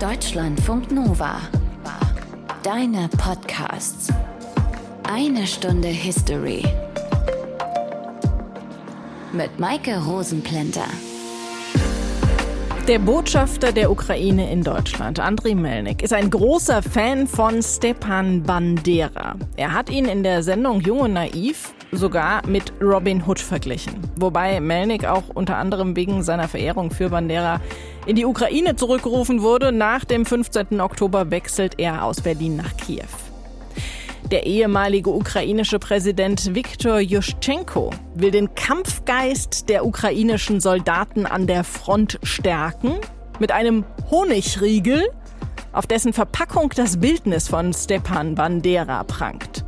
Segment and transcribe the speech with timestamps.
[0.00, 1.40] Deutschlandfunk Nova.
[2.62, 4.12] Deine Podcasts.
[5.02, 6.62] Eine Stunde History.
[9.32, 10.86] Mit Maike Rosenplanter.
[12.86, 19.34] Der Botschafter der Ukraine in Deutschland, Andriy Melnik, ist ein großer Fan von Stepan Bandera.
[19.56, 24.00] Er hat ihn in der Sendung Jung und Naiv sogar mit Robin Hood verglichen.
[24.16, 27.60] Wobei Melnik auch unter anderem wegen seiner Verehrung für Bandera
[28.06, 29.72] in die Ukraine zurückgerufen wurde.
[29.72, 30.80] Nach dem 15.
[30.80, 33.04] Oktober wechselt er aus Berlin nach Kiew.
[34.30, 42.18] Der ehemalige ukrainische Präsident Viktor Juschenko will den Kampfgeist der ukrainischen Soldaten an der Front
[42.22, 42.96] stärken
[43.38, 45.08] mit einem Honigriegel,
[45.72, 49.64] auf dessen Verpackung das Bildnis von Stepan Bandera prangt.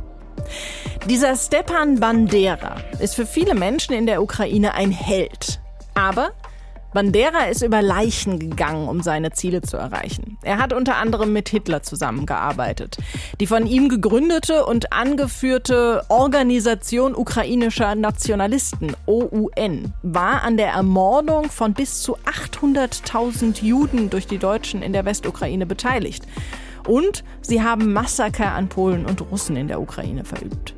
[1.09, 5.59] Dieser Stepan Bandera ist für viele Menschen in der Ukraine ein Held.
[5.93, 6.31] Aber
[6.93, 10.37] Bandera ist über Leichen gegangen, um seine Ziele zu erreichen.
[10.43, 12.97] Er hat unter anderem mit Hitler zusammengearbeitet.
[13.39, 21.73] Die von ihm gegründete und angeführte Organisation ukrainischer Nationalisten, OUN, war an der Ermordung von
[21.73, 26.25] bis zu 800.000 Juden durch die Deutschen in der Westukraine beteiligt.
[26.87, 30.75] Und sie haben Massaker an Polen und Russen in der Ukraine verübt.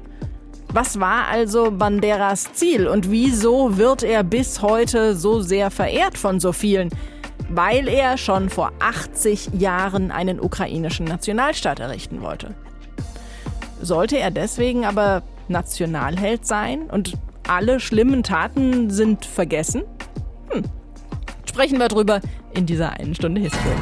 [0.74, 6.40] Was war also Banderas Ziel und wieso wird er bis heute so sehr verehrt von
[6.40, 6.90] so vielen?
[7.50, 12.56] Weil er schon vor 80 Jahren einen ukrainischen Nationalstaat errichten wollte.
[13.82, 17.14] Sollte er deswegen aber Nationalheld sein und
[17.48, 19.84] alle schlimmen Taten sind vergessen?
[20.50, 20.64] Hm.
[21.46, 22.20] Sprechen wir drüber
[22.56, 23.76] in dieser einen Stunde History.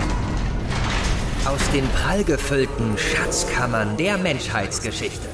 [1.45, 5.27] Aus den prallgefüllten Schatzkammern der Menschheitsgeschichte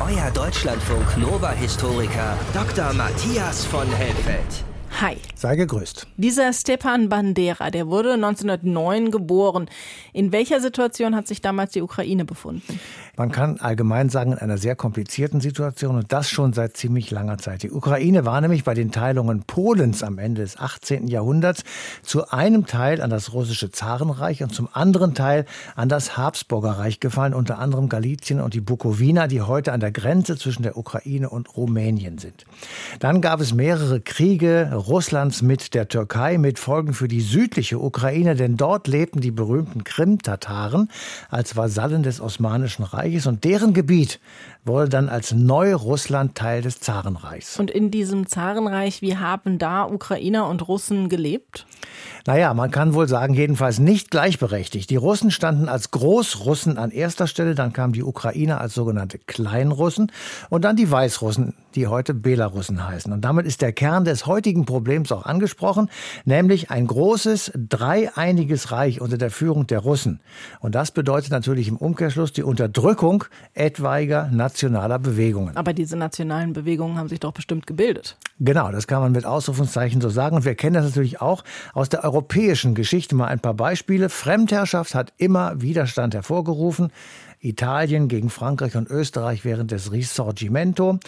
[0.00, 2.92] euer Deutschlandfunk Nova-Historiker Dr.
[2.92, 4.64] Matthias von Helfeld.
[5.00, 5.16] Hi.
[5.36, 6.06] Sei gegrüßt.
[6.16, 9.70] Dieser Stepan Bandera, der wurde 1909 geboren.
[10.12, 12.80] In welcher Situation hat sich damals die Ukraine befunden?
[13.18, 17.36] Man kann allgemein sagen, in einer sehr komplizierten Situation und das schon seit ziemlich langer
[17.36, 17.62] Zeit.
[17.62, 21.08] Die Ukraine war nämlich bei den Teilungen Polens am Ende des 18.
[21.08, 21.62] Jahrhunderts
[22.00, 25.44] zu einem Teil an das russische Zarenreich und zum anderen Teil
[25.76, 30.38] an das Habsburgerreich gefallen, unter anderem Galizien und die Bukowina, die heute an der Grenze
[30.38, 32.46] zwischen der Ukraine und Rumänien sind.
[32.98, 38.36] Dann gab es mehrere Kriege Russlands mit der Türkei mit Folgen für die südliche Ukraine,
[38.36, 40.88] denn dort lebten die berühmten Krim-Tataren
[41.28, 44.20] als Vasallen des Osmanischen Reiches und deren Gebiet
[44.64, 47.58] wurde dann als Neurussland Teil des Zarenreichs.
[47.58, 51.66] Und in diesem Zarenreich, wie haben da Ukrainer und Russen gelebt?
[52.24, 54.88] Naja, man kann wohl sagen, jedenfalls nicht gleichberechtigt.
[54.90, 60.12] Die Russen standen als Großrussen an erster Stelle, dann kamen die Ukrainer als sogenannte Kleinrussen
[60.48, 63.12] und dann die Weißrussen, die heute Belarussen heißen.
[63.12, 65.90] Und damit ist der Kern des heutigen Problems auch angesprochen,
[66.24, 70.20] nämlich ein großes, dreieiniges Reich unter der Führung der Russen.
[70.60, 73.24] Und das bedeutet natürlich im Umkehrschluss die Unterdrückung
[73.54, 75.56] etwaiger nationaler Bewegungen.
[75.56, 78.16] Aber diese nationalen Bewegungen haben sich doch bestimmt gebildet.
[78.38, 80.36] Genau, das kann man mit Ausrufungszeichen so sagen.
[80.36, 81.42] Und wir kennen das natürlich auch
[81.72, 83.14] aus der europäischen Geschichte.
[83.14, 84.08] Mal ein paar Beispiele.
[84.08, 86.92] Fremdherrschaft hat immer Widerstand hervorgerufen.
[87.42, 90.98] Italien gegen Frankreich und Österreich während des Risorgimento,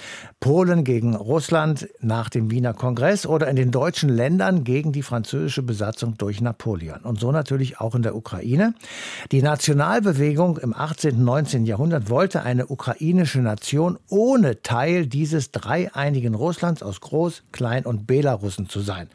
[0.41, 5.63] Polen gegen Russland nach dem Wiener Kongress oder in den deutschen Ländern gegen die französische
[5.63, 7.01] Besatzung durch Napoleon.
[7.03, 8.75] Und so natürlich auch in der Ukraine.
[9.31, 11.15] Die Nationalbewegung im 18.
[11.17, 11.67] und 19.
[11.67, 18.69] Jahrhundert wollte eine ukrainische Nation ohne Teil dieses dreieinigen Russlands aus Groß-, Klein- und Belarussen
[18.69, 19.09] zu sein.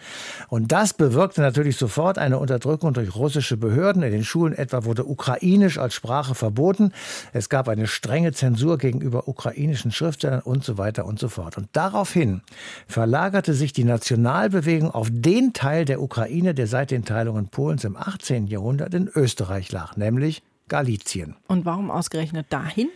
[0.47, 4.03] Und das bewirkte natürlich sofort eine Unterdrückung durch russische Behörden.
[4.03, 6.91] In den Schulen etwa wurde Ukrainisch als Sprache verboten.
[7.33, 11.57] Es gab eine strenge Zensur gegenüber ukrainischen Schriftstellern und so weiter und so fort.
[11.57, 12.41] Und daraufhin
[12.87, 17.95] verlagerte sich die Nationalbewegung auf den Teil der Ukraine, der seit den Teilungen Polens im
[17.95, 18.47] 18.
[18.47, 21.35] Jahrhundert in Österreich lag, nämlich Galizien.
[21.47, 22.87] Und warum ausgerechnet dahin?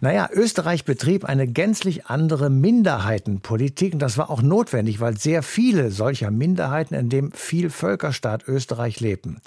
[0.00, 5.90] Naja, Österreich betrieb eine gänzlich andere Minderheitenpolitik und das war auch notwendig, weil sehr viele
[5.90, 9.40] solcher Minderheiten in dem Vielvölkerstaat Österreich lebten.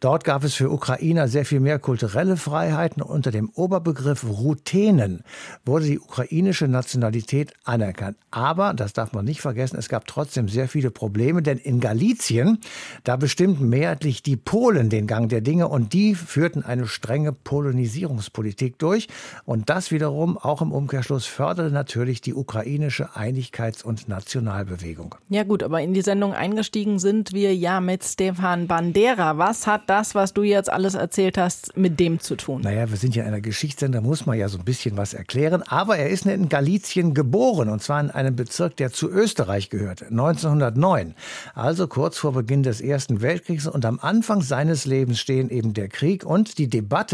[0.00, 5.22] Dort gab es für Ukrainer sehr viel mehr kulturelle Freiheiten unter dem Oberbegriff Ruthenen
[5.64, 8.16] wurde die ukrainische Nationalität anerkannt.
[8.30, 12.58] Aber, das darf man nicht vergessen, es gab trotzdem sehr viele Probleme, denn in Galizien,
[13.04, 17.32] da bestimmten mehrheitlich die Polen den Gang der Dinge und die führten eine strenge strenge
[17.32, 19.08] Polonisierungspolitik durch.
[19.44, 25.14] Und das wiederum auch im Umkehrschluss förderte natürlich die ukrainische Einigkeits- und Nationalbewegung.
[25.28, 29.38] Ja gut, aber in die Sendung eingestiegen sind wir ja mit Stefan Bandera.
[29.38, 32.62] Was hat das, was du jetzt alles erzählt hast, mit dem zu tun?
[32.62, 35.62] Naja, wir sind ja in einer Geschichtssender, muss man ja so ein bisschen was erklären.
[35.62, 40.06] Aber er ist in Galizien geboren und zwar in einem Bezirk, der zu Österreich gehörte,
[40.06, 41.14] 1909.
[41.54, 45.88] Also kurz vor Beginn des Ersten Weltkriegs und am Anfang seines Lebens stehen eben der
[45.88, 47.13] Krieg und die Debatte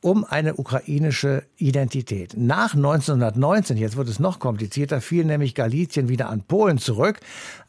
[0.00, 2.34] um eine ukrainische Identität.
[2.36, 7.20] Nach 1919, jetzt wird es noch komplizierter, fiel nämlich Galizien wieder an Polen zurück.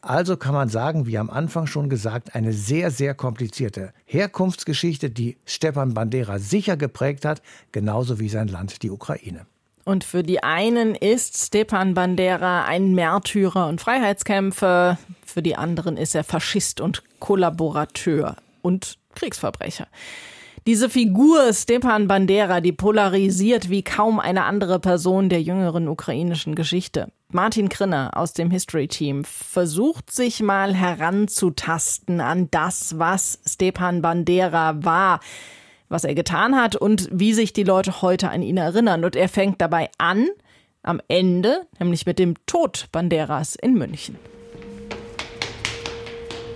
[0.01, 5.37] Also kann man sagen, wie am Anfang schon gesagt, eine sehr, sehr komplizierte Herkunftsgeschichte, die
[5.45, 7.41] Stepan Bandera sicher geprägt hat,
[7.71, 9.45] genauso wie sein Land, die Ukraine.
[9.87, 16.13] Und für die einen ist Stepan Bandera ein Märtyrer und Freiheitskämpfer, für die anderen ist
[16.13, 19.87] er Faschist und Kollaborateur und Kriegsverbrecher.
[20.67, 27.07] Diese Figur Stepan Bandera, die polarisiert wie kaum eine andere Person der jüngeren ukrainischen Geschichte.
[27.31, 34.83] Martin Krinner aus dem History Team versucht sich mal heranzutasten an das, was Stepan Bandera
[34.83, 35.21] war,
[35.87, 39.05] was er getan hat und wie sich die Leute heute an ihn erinnern.
[39.05, 40.27] Und er fängt dabei an,
[40.83, 44.17] am Ende, nämlich mit dem Tod Banderas in München.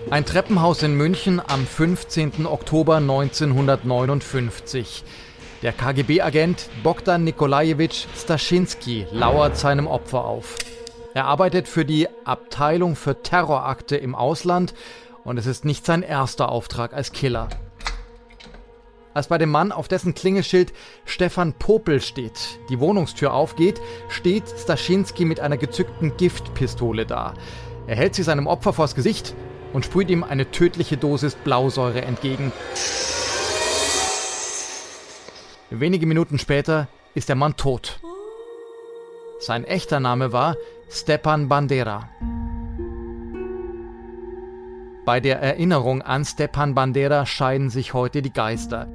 [0.10, 2.46] Ein Treppenhaus in München am 15.
[2.46, 5.04] Oktober 1959.
[5.62, 10.56] Der KGB-Agent Bogdan Nikolajewitsch Staschinski lauert seinem Opfer auf.
[11.14, 14.74] Er arbeitet für die Abteilung für Terrorakte im Ausland
[15.24, 17.48] und es ist nicht sein erster Auftrag als Killer.
[19.14, 20.74] Als bei dem Mann, auf dessen Klingelschild
[21.06, 27.34] Stefan Popel steht, die Wohnungstür aufgeht, steht Staschinski mit einer gezückten Giftpistole da.
[27.88, 29.36] Er hält sie seinem Opfer vors Gesicht
[29.74, 32.52] und sprüht ihm eine tödliche Dosis Blausäure entgegen.
[35.70, 38.00] Wenige Minuten später ist der Mann tot.
[39.40, 40.56] Sein echter Name war
[40.90, 42.10] Stepan Bandera.
[45.06, 48.88] Bei der Erinnerung an Stepan Bandera scheiden sich heute die Geister.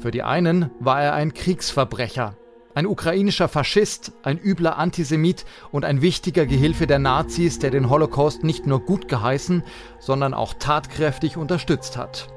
[0.00, 2.34] Für die einen war er ein Kriegsverbrecher,
[2.74, 8.44] ein ukrainischer Faschist, ein übler Antisemit und ein wichtiger Gehilfe der Nazis, der den Holocaust
[8.44, 9.64] nicht nur gut geheißen,
[9.98, 12.28] sondern auch tatkräftig unterstützt hat.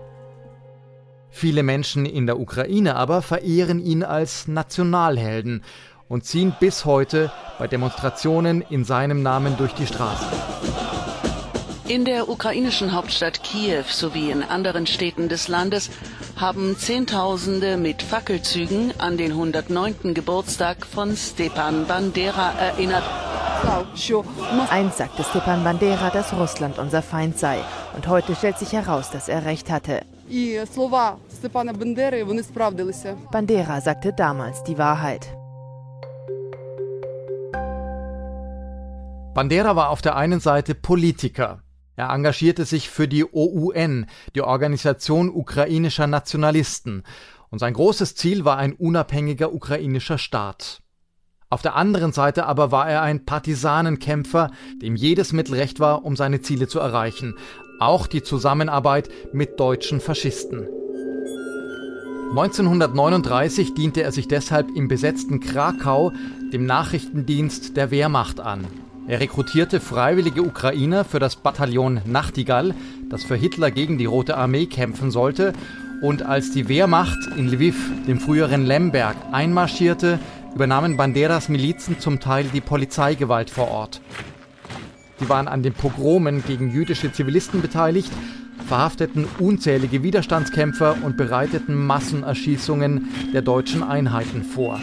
[1.29, 5.63] Viele Menschen in der Ukraine aber verehren ihn als Nationalhelden
[6.07, 10.92] und ziehen bis heute bei Demonstrationen in seinem Namen durch die Straßen.
[11.87, 15.89] In der ukrainischen Hauptstadt Kiew sowie in anderen Städten des Landes
[16.37, 20.13] haben Zehntausende mit Fackelzügen an den 109.
[20.13, 23.03] Geburtstag von Stepan Bandera erinnert.
[24.69, 27.59] Einst sagte Stepan Bandera, dass Russland unser Feind sei.
[27.97, 30.05] Und heute stellt sich heraus, dass er recht hatte.
[33.31, 35.37] Bandera sagte damals die Wahrheit.
[39.33, 41.63] Bandera war auf der einen Seite Politiker,
[41.95, 47.03] er engagierte sich für die OUN, die Organisation ukrainischer Nationalisten,
[47.49, 50.81] und sein großes Ziel war ein unabhängiger ukrainischer Staat.
[51.51, 54.49] Auf der anderen Seite aber war er ein Partisanenkämpfer,
[54.81, 57.35] dem jedes Mittel recht war, um seine Ziele zu erreichen,
[57.79, 60.67] auch die Zusammenarbeit mit deutschen Faschisten.
[62.31, 66.11] 1939 diente er sich deshalb im besetzten Krakau
[66.51, 68.65] dem Nachrichtendienst der Wehrmacht an.
[69.05, 72.73] Er rekrutierte freiwillige Ukrainer für das Bataillon Nachtigall,
[73.09, 75.51] das für Hitler gegen die Rote Armee kämpfen sollte.
[76.01, 77.75] Und als die Wehrmacht in Lviv,
[78.07, 80.19] dem früheren Lemberg, einmarschierte,
[80.55, 83.99] übernahmen Banderas Milizen zum Teil die Polizeigewalt vor Ort.
[85.19, 88.11] Sie waren an den Pogromen gegen jüdische Zivilisten beteiligt,
[88.67, 94.79] verhafteten unzählige Widerstandskämpfer und bereiteten Massenerschießungen der deutschen Einheiten vor.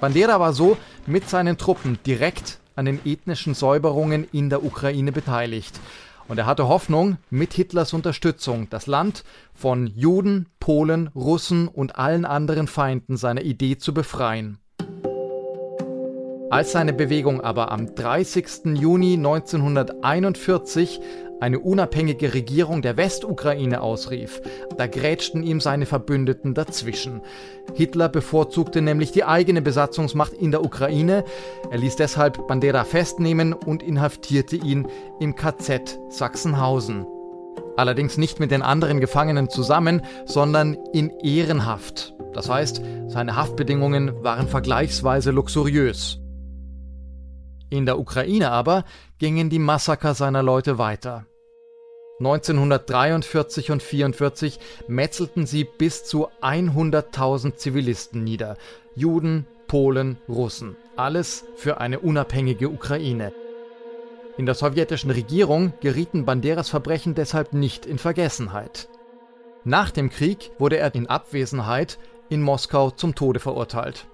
[0.00, 5.80] Bandera war so mit seinen Truppen direkt an den ethnischen Säuberungen in der Ukraine beteiligt.
[6.28, 12.24] Und er hatte Hoffnung, mit Hitlers Unterstützung das Land von Juden, Polen, Russen und allen
[12.24, 14.58] anderen Feinden seiner Idee zu befreien.
[16.52, 18.76] Als seine Bewegung aber am 30.
[18.78, 21.00] Juni 1941
[21.40, 24.42] eine unabhängige Regierung der Westukraine ausrief.
[24.76, 27.22] Da grätschten ihm seine Verbündeten dazwischen.
[27.72, 31.24] Hitler bevorzugte nämlich die eigene Besatzungsmacht in der Ukraine.
[31.70, 34.86] Er ließ deshalb Bandera festnehmen und inhaftierte ihn
[35.20, 37.06] im KZ Sachsenhausen.
[37.78, 42.14] Allerdings nicht mit den anderen Gefangenen zusammen, sondern in Ehrenhaft.
[42.34, 46.21] Das heißt, seine Haftbedingungen waren vergleichsweise luxuriös.
[47.72, 48.84] In der Ukraine aber
[49.18, 51.24] gingen die Massaker seiner Leute weiter.
[52.18, 58.58] 1943 und 1944 metzelten sie bis zu 100.000 Zivilisten nieder.
[58.94, 60.76] Juden, Polen, Russen.
[60.96, 63.32] Alles für eine unabhängige Ukraine.
[64.36, 68.90] In der sowjetischen Regierung gerieten Banderas Verbrechen deshalb nicht in Vergessenheit.
[69.64, 71.98] Nach dem Krieg wurde er in Abwesenheit
[72.28, 74.08] in Moskau zum Tode verurteilt.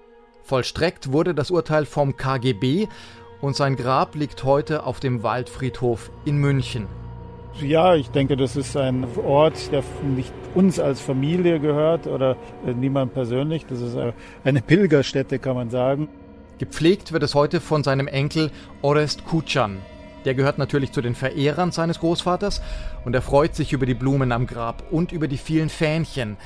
[0.49, 2.89] Vollstreckt wurde das Urteil vom KGB
[3.41, 6.87] und sein Grab liegt heute auf dem Waldfriedhof in München.
[7.61, 9.83] Ja, ich denke, das ist ein Ort, der
[10.15, 13.67] nicht uns als Familie gehört oder äh, niemand persönlich.
[13.67, 13.97] Das ist
[14.45, 16.09] eine Pilgerstätte, kann man sagen.
[16.59, 18.51] Gepflegt wird es heute von seinem Enkel
[18.83, 19.79] Orest Kutschan.
[20.25, 22.61] Der gehört natürlich zu den Verehrern seines Großvaters
[23.05, 26.37] und er freut sich über die Blumen am Grab und über die vielen Fähnchen.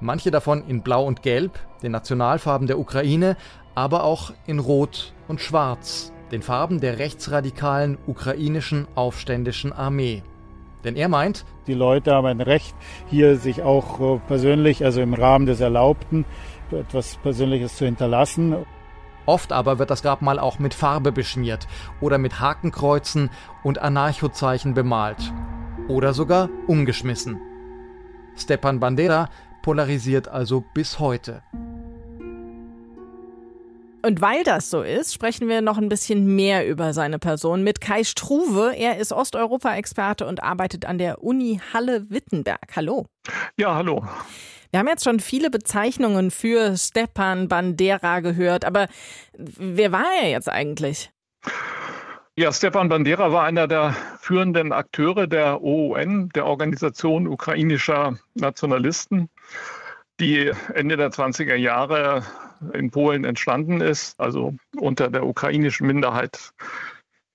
[0.00, 3.36] Manche davon in Blau und Gelb, den Nationalfarben der Ukraine,
[3.74, 10.22] aber auch in Rot und Schwarz, den Farben der rechtsradikalen ukrainischen aufständischen Armee.
[10.84, 12.74] Denn er meint, die Leute haben ein Recht,
[13.08, 16.24] hier sich auch äh, persönlich, also im Rahmen des Erlaubten,
[16.72, 18.56] etwas Persönliches zu hinterlassen.
[19.26, 21.68] Oft aber wird das Grabmal auch mit Farbe beschmiert
[22.00, 23.30] oder mit Hakenkreuzen
[23.62, 25.32] und Anarchozeichen bemalt.
[25.88, 27.40] Oder sogar umgeschmissen.
[28.36, 29.28] Stepan Bandera
[29.60, 31.42] polarisiert also bis heute.
[34.04, 37.80] Und weil das so ist, sprechen wir noch ein bisschen mehr über seine Person mit
[37.80, 38.74] Kai Struve.
[38.76, 42.74] Er ist Osteuropa-Experte und arbeitet an der Uni Halle-Wittenberg.
[42.74, 43.06] Hallo.
[43.56, 44.04] Ja, hallo.
[44.72, 48.88] Wir haben jetzt schon viele Bezeichnungen für Stepan Bandera gehört, aber
[49.34, 51.12] wer war er jetzt eigentlich?
[52.36, 59.28] Ja, Stepan Bandera war einer der führenden Akteure der OUN, der Organisation ukrainischer Nationalisten,
[60.18, 62.24] die Ende der 20er Jahre
[62.72, 66.52] in Polen entstanden ist, also unter der ukrainischen Minderheit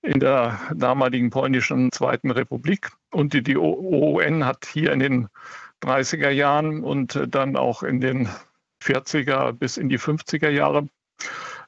[0.02, 2.90] in der damaligen polnischen Zweiten Republik.
[3.10, 5.28] Und die, die OUN hat hier in den
[5.82, 8.28] 30er Jahren und dann auch in den
[8.82, 10.88] 40er bis in die 50er Jahre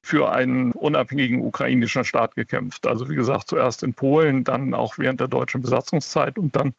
[0.02, 2.86] für einen unabhängigen ukrainischen Staat gekämpft.
[2.86, 6.74] Also wie gesagt, zuerst in Polen, dann auch während der deutschen Besatzungszeit und dann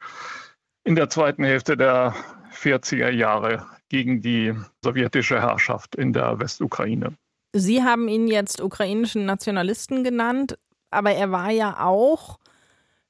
[0.83, 2.15] in der zweiten Hälfte der
[2.51, 4.53] 40er Jahre gegen die
[4.84, 7.13] sowjetische Herrschaft in der Westukraine.
[7.53, 10.58] Sie haben ihn jetzt ukrainischen Nationalisten genannt,
[10.89, 12.39] aber er war ja auch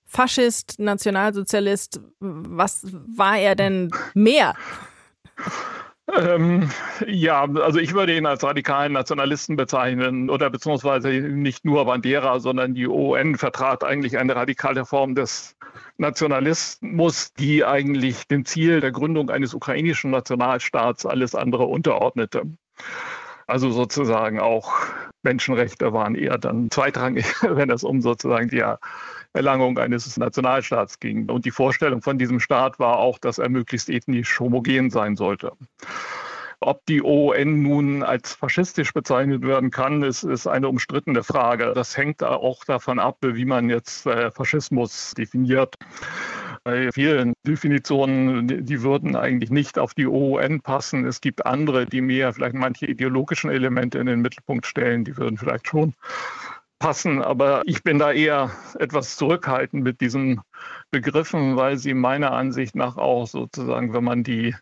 [0.05, 2.01] Faschist, Nationalsozialist.
[2.19, 4.55] Was war er denn mehr?
[6.17, 6.69] Ähm,
[7.07, 12.73] ja, also ich würde ihn als radikalen Nationalisten bezeichnen oder beziehungsweise nicht nur Bandera, sondern
[12.73, 15.55] die ON vertrat eigentlich eine radikale Form des
[15.97, 22.43] Nationalismus, die eigentlich dem Ziel der Gründung eines ukrainischen Nationalstaats alles andere unterordnete.
[23.47, 24.73] Also sozusagen auch
[25.23, 28.63] Menschenrechte waren eher dann zweitrangig, wenn es um sozusagen die
[29.33, 31.29] Erlangung eines Nationalstaats ging.
[31.29, 35.53] Und die Vorstellung von diesem Staat war auch, dass er möglichst ethnisch homogen sein sollte.
[36.63, 41.71] Ob die ON nun als faschistisch bezeichnet werden kann, ist, ist eine umstrittene Frage.
[41.73, 45.75] Das hängt auch davon ab, wie man jetzt äh, Faschismus definiert.
[46.63, 51.07] Bei vielen Definitionen, die würden eigentlich nicht auf die ON passen.
[51.07, 55.03] Es gibt andere, die mehr vielleicht manche ideologischen Elemente in den Mittelpunkt stellen.
[55.03, 55.95] Die würden vielleicht schon
[56.81, 57.21] passen.
[57.21, 60.41] Aber ich bin da eher etwas zurückhaltend mit diesen
[60.89, 64.55] Begriffen, weil sie meiner Ansicht nach auch sozusagen, wenn man die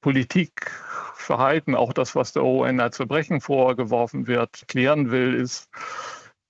[0.00, 0.70] Politik
[1.14, 5.70] Verhalten, auch das, was der ON als Verbrechen vorgeworfen wird, klären will, ist,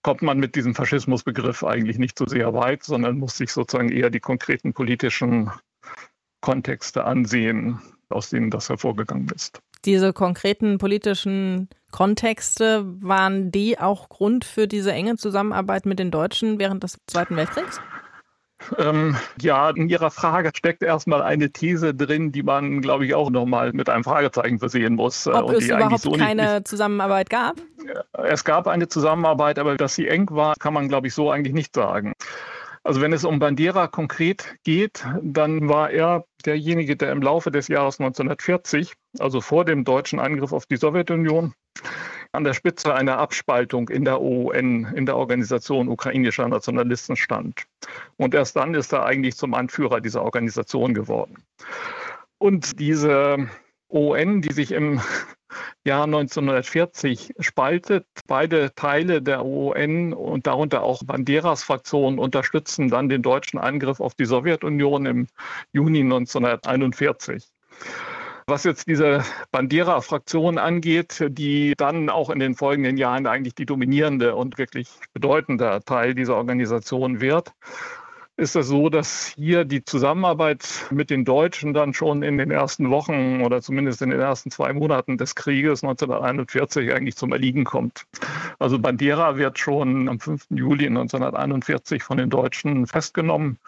[0.02, 4.11] kommt man mit diesem Faschismusbegriff eigentlich nicht so sehr weit, sondern muss sich sozusagen eher
[4.11, 5.52] die konkreten politischen
[6.40, 9.61] Kontexte ansehen, aus denen das hervorgegangen ist.
[9.85, 16.59] Diese konkreten politischen Kontexte, waren die auch Grund für diese enge Zusammenarbeit mit den Deutschen
[16.59, 17.81] während des Zweiten Weltkriegs?
[18.79, 23.31] Ähm, ja, in Ihrer Frage steckt erstmal eine These drin, die man, glaube ich, auch
[23.31, 25.26] nochmal mit einem Fragezeichen versehen muss.
[25.26, 27.57] Äh, Ob es überhaupt so keine nicht, Zusammenarbeit gab?
[28.12, 31.55] Es gab eine Zusammenarbeit, aber dass sie eng war, kann man, glaube ich, so eigentlich
[31.55, 32.14] nicht sagen.
[32.85, 37.69] Also wenn es um Bandera konkret geht, dann war er derjenige, der im Laufe des
[37.69, 41.55] Jahres 1940, also vor dem deutschen Angriff auf die Sowjetunion,
[42.33, 47.62] an der Spitze einer Abspaltung in der OUN, in der Organisation ukrainischer Nationalisten stand.
[48.17, 51.43] Und erst dann ist er eigentlich zum Anführer dieser Organisation geworden.
[52.37, 53.49] Und diese
[53.88, 55.00] ON, die sich im
[55.85, 58.07] Jahr 1940 spaltet.
[58.27, 64.15] Beide Teile der ON und darunter auch Banderas Fraktion unterstützen dann den deutschen Angriff auf
[64.15, 65.27] die Sowjetunion im
[65.73, 67.45] Juni 1941.
[68.47, 74.35] Was jetzt diese Bandera-Fraktion angeht, die dann auch in den folgenden Jahren eigentlich die dominierende
[74.35, 77.55] und wirklich bedeutende Teil dieser Organisation wird,
[78.37, 82.91] ist es so, dass hier die Zusammenarbeit mit den Deutschen dann schon in den ersten
[82.91, 88.07] Wochen oder zumindest in den ersten zwei Monaten des Krieges 1941 eigentlich zum Erliegen kommt.
[88.59, 90.47] Also Bandera wird schon am 5.
[90.50, 93.59] Juli 1941 von den Deutschen festgenommen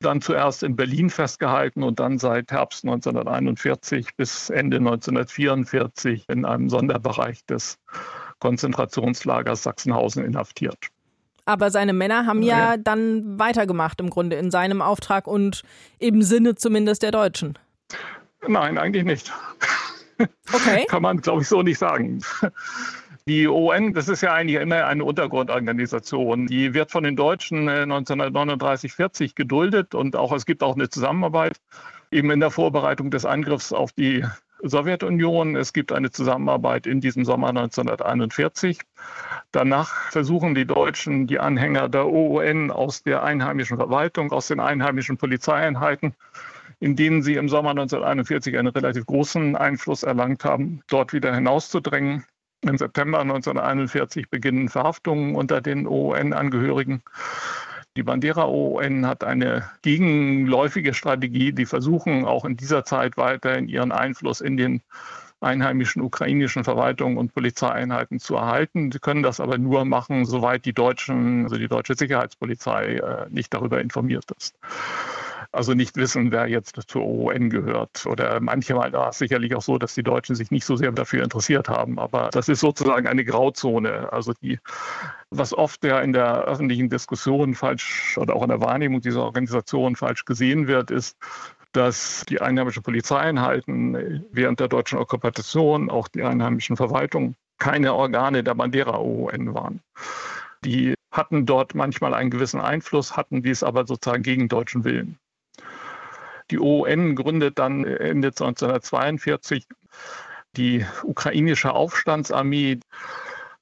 [0.00, 6.70] dann zuerst in Berlin festgehalten und dann seit Herbst 1941 bis Ende 1944 in einem
[6.70, 7.78] Sonderbereich des
[8.38, 10.90] Konzentrationslagers Sachsenhausen inhaftiert.
[11.50, 15.62] Aber seine Männer haben ja, ja dann weitergemacht im Grunde in seinem Auftrag und
[15.98, 17.58] im Sinne zumindest der Deutschen.
[18.46, 19.32] Nein, eigentlich nicht.
[20.52, 20.86] Okay.
[20.88, 22.22] Kann man, glaube ich, so nicht sagen.
[23.26, 26.46] Die ON, das ist ja eigentlich immer eine Untergrundorganisation.
[26.46, 30.88] Die wird von den Deutschen 1939, äh, 40 geduldet und auch es gibt auch eine
[30.88, 31.56] Zusammenarbeit
[32.12, 34.24] eben in der Vorbereitung des Angriffs auf die
[34.62, 35.56] Sowjetunion.
[35.56, 38.80] Es gibt eine Zusammenarbeit in diesem Sommer 1941.
[39.52, 45.16] Danach versuchen die Deutschen, die Anhänger der OON aus der einheimischen Verwaltung, aus den einheimischen
[45.16, 46.14] Polizeieinheiten,
[46.78, 52.24] in denen sie im Sommer 1941 einen relativ großen Einfluss erlangt haben, dort wieder hinauszudrängen.
[52.62, 57.02] Im September 1941 beginnen Verhaftungen unter den OON-Angehörigen.
[57.96, 61.52] Die Bandera OON hat eine gegenläufige Strategie.
[61.52, 64.80] Die versuchen auch in dieser Zeit weiterhin ihren Einfluss in den
[65.40, 68.92] einheimischen ukrainischen Verwaltungen und Polizeieinheiten zu erhalten.
[68.92, 73.52] Sie können das aber nur machen, soweit die deutschen, also die deutsche Sicherheitspolizei äh, nicht
[73.54, 74.54] darüber informiert ist
[75.52, 78.06] also nicht wissen, wer jetzt zur OON gehört.
[78.06, 81.24] Oder manchmal war es sicherlich auch so, dass die Deutschen sich nicht so sehr dafür
[81.24, 81.98] interessiert haben.
[81.98, 84.12] Aber das ist sozusagen eine Grauzone.
[84.12, 84.58] Also die,
[85.30, 89.96] was oft ja in der öffentlichen Diskussion falsch oder auch in der Wahrnehmung dieser Organisation
[89.96, 91.16] falsch gesehen wird, ist,
[91.72, 98.54] dass die einheimischen Polizeieinheiten während der deutschen Okkupation, auch die einheimischen Verwaltungen, keine Organe der
[98.54, 99.80] Bandera-OON waren.
[100.64, 105.18] Die hatten dort manchmal einen gewissen Einfluss, hatten dies aber sozusagen gegen deutschen Willen.
[106.50, 109.66] Die OUN gründet dann Ende 1942
[110.56, 112.80] die ukrainische Aufstandsarmee.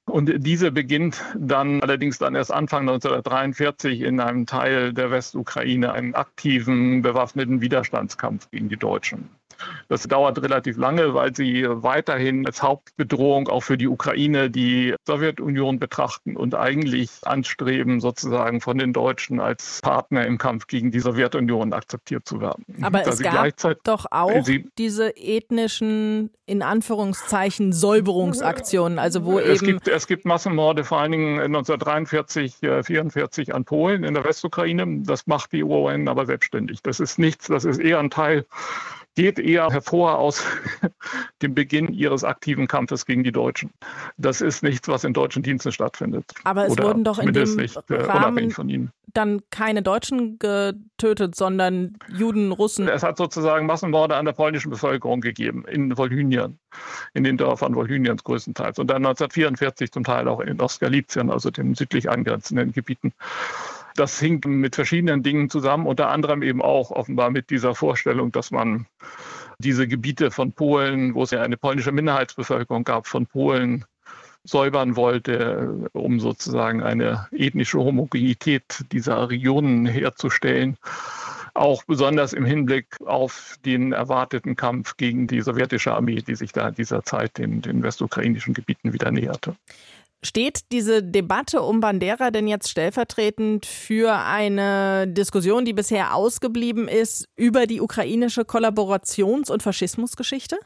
[0.05, 6.15] Und diese beginnt dann allerdings dann erst Anfang 1943 in einem Teil der Westukraine einen
[6.15, 9.29] aktiven bewaffneten Widerstandskampf gegen die Deutschen.
[9.87, 15.79] Das dauert relativ lange, weil sie weiterhin als Hauptbedrohung auch für die Ukraine die Sowjetunion
[15.79, 21.73] betrachten und eigentlich anstreben, sozusagen von den Deutschen als Partner im Kampf gegen die Sowjetunion
[21.73, 22.65] akzeptiert zu werden.
[22.81, 24.45] Aber da es gab doch auch
[24.77, 29.73] diese ethnischen, in Anführungszeichen, Säuberungsaktionen, also wo es eben...
[29.73, 35.03] Gibt, es gibt Massenmorde, vor allen Dingen 1943, 1944 an Polen in der Westukraine.
[35.03, 36.81] Das macht die UN aber selbstständig.
[36.83, 38.45] Das ist nichts, das ist eher ein Teil
[39.15, 40.43] geht eher hervor aus
[41.41, 43.71] dem Beginn ihres aktiven Kampfes gegen die Deutschen.
[44.17, 46.25] Das ist nichts, was in deutschen Diensten stattfindet.
[46.43, 51.97] Aber es Oder wurden doch in dem nicht, äh, Rahmen dann keine Deutschen getötet, sondern
[52.09, 52.87] Juden, Russen.
[52.87, 56.59] Es hat sozusagen Massenmorde an der polnischen Bevölkerung gegeben, in Wolhynien,
[57.13, 58.79] in den Dörfern Wolhyniens größtenteils.
[58.79, 63.13] Und dann 1944 zum Teil auch in Ostgalizien, also den südlich angrenzenden Gebieten.
[63.95, 68.51] Das hing mit verschiedenen Dingen zusammen, unter anderem eben auch offenbar mit dieser Vorstellung, dass
[68.51, 68.85] man
[69.59, 73.85] diese Gebiete von Polen, wo es ja eine polnische Minderheitsbevölkerung gab, von Polen
[74.43, 80.77] säubern wollte, um sozusagen eine ethnische Homogenität dieser Regionen herzustellen.
[81.53, 86.69] Auch besonders im Hinblick auf den erwarteten Kampf gegen die sowjetische Armee, die sich da
[86.69, 89.55] in dieser Zeit den, den westukrainischen Gebieten wieder näherte.
[90.21, 97.29] Steht diese Debatte um Bandera denn jetzt stellvertretend für eine Diskussion, die bisher ausgeblieben ist,
[97.37, 100.59] über die ukrainische Kollaborations- und Faschismusgeschichte?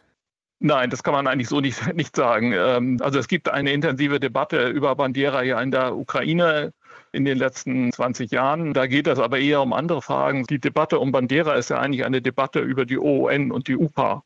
[0.59, 2.53] Nein, das kann man eigentlich so nicht, nicht sagen.
[2.53, 6.73] Ähm, also es gibt eine intensive Debatte über Bandera ja in der Ukraine
[7.11, 8.73] in den letzten 20 Jahren.
[8.73, 10.45] Da geht es aber eher um andere Fragen.
[10.45, 14.23] Die Debatte um Bandera ist ja eigentlich eine Debatte über die OON und die UPA.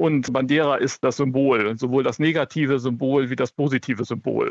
[0.00, 4.50] Und Bandera ist das Symbol, sowohl das negative Symbol wie das positive Symbol.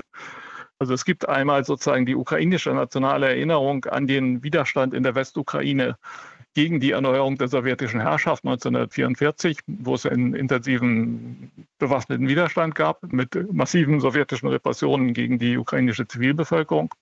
[0.77, 5.97] Also es gibt einmal sozusagen die ukrainische nationale Erinnerung an den Widerstand in der Westukraine
[6.53, 13.51] gegen die Erneuerung der sowjetischen Herrschaft 1944, wo es einen intensiven bewaffneten Widerstand gab mit
[13.51, 16.93] massiven sowjetischen Repressionen gegen die ukrainische Zivilbevölkerung.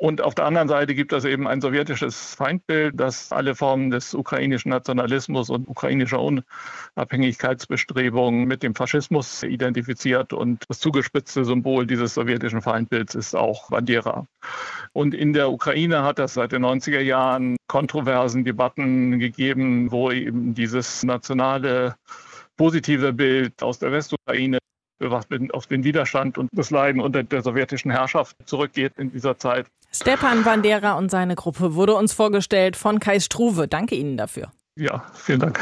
[0.00, 4.14] Und auf der anderen Seite gibt es eben ein sowjetisches Feindbild, das alle Formen des
[4.14, 10.32] ukrainischen Nationalismus und ukrainischer Unabhängigkeitsbestrebungen mit dem Faschismus identifiziert.
[10.32, 14.24] Und das zugespitzte Symbol dieses sowjetischen Feindbilds ist auch Bandera.
[14.94, 20.54] Und in der Ukraine hat es seit den 90er Jahren kontroversen Debatten gegeben, wo eben
[20.54, 21.94] dieses nationale
[22.56, 24.60] positive Bild aus der Westukraine
[25.00, 29.66] was auf den Widerstand und das Leiden unter der sowjetischen Herrschaft zurückgeht in dieser Zeit.
[29.92, 33.66] Stepan Bandera und seine Gruppe wurde uns vorgestellt von Kai Struve.
[33.66, 34.52] Danke Ihnen dafür.
[34.76, 35.58] Ja, vielen Dank.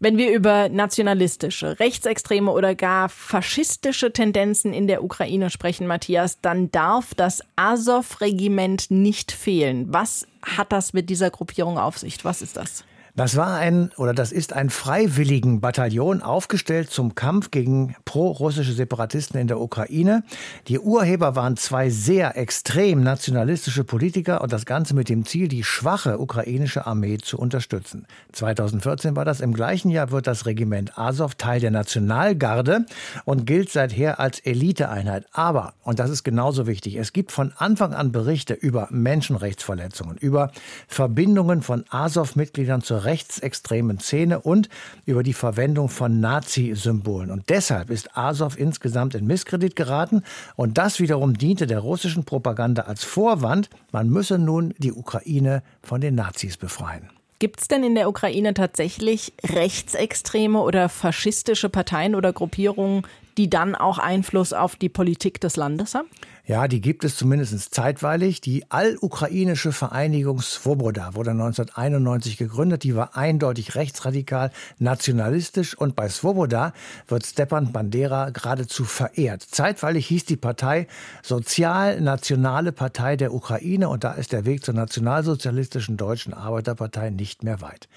[0.00, 6.72] Wenn wir über nationalistische, rechtsextreme oder gar faschistische Tendenzen in der Ukraine sprechen, Matthias, dann
[6.72, 9.86] darf das Azov-Regiment nicht fehlen.
[9.92, 12.24] Was hat das mit dieser Gruppierung auf sich?
[12.24, 12.84] Was ist das?
[13.14, 19.38] Das war ein oder das ist ein freiwilligen Bataillon aufgestellt zum Kampf gegen pro-russische Separatisten
[19.38, 20.24] in der Ukraine.
[20.68, 25.62] Die Urheber waren zwei sehr extrem nationalistische Politiker und das Ganze mit dem Ziel, die
[25.62, 28.06] schwache ukrainische Armee zu unterstützen.
[28.32, 29.42] 2014 war das.
[29.42, 32.86] Im gleichen Jahr wird das Regiment Azov Teil der Nationalgarde
[33.26, 35.26] und gilt seither als Eliteeinheit.
[35.32, 40.50] Aber, und das ist genauso wichtig, es gibt von Anfang an Berichte über Menschenrechtsverletzungen, über
[40.88, 44.68] Verbindungen von Azov-Mitgliedern zur rechtsextremen Szene und
[45.06, 47.30] über die Verwendung von Nazi-Symbolen.
[47.30, 50.22] Und deshalb ist Azov insgesamt in Misskredit geraten.
[50.56, 56.00] Und das wiederum diente der russischen Propaganda als Vorwand, man müsse nun die Ukraine von
[56.00, 57.10] den Nazis befreien.
[57.38, 63.02] Gibt es denn in der Ukraine tatsächlich rechtsextreme oder faschistische Parteien oder Gruppierungen,
[63.38, 66.08] die dann auch Einfluss auf die Politik des Landes haben?
[66.44, 68.40] Ja, die gibt es zumindest zeitweilig.
[68.40, 72.82] Die allukrainische Vereinigung Svoboda wurde 1991 gegründet.
[72.82, 76.72] Die war eindeutig rechtsradikal, nationalistisch und bei Svoboda
[77.06, 79.42] wird Stepan Bandera geradezu verehrt.
[79.42, 80.88] Zeitweilig hieß die Partei
[81.22, 87.60] Sozial-Nationale Partei der Ukraine und da ist der Weg zur nationalsozialistischen Deutschen Arbeiterpartei nicht mehr
[87.60, 87.88] weit.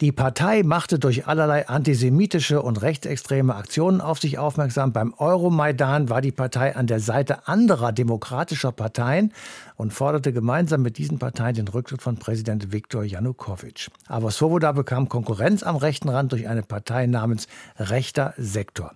[0.00, 4.71] Die Partei machte durch allerlei antisemitische und rechtsextreme Aktionen auf sich aufmerksam.
[4.74, 9.32] Beim Euromaidan war die Partei an der Seite anderer anderer demokratischer Parteien
[9.76, 13.88] und forderte gemeinsam mit diesen Parteien den Rücktritt von Präsident Viktor Janukowitsch.
[14.08, 18.92] Aber Svoboda bekam Konkurrenz am rechten Rand durch eine Partei namens Rechter Sektor.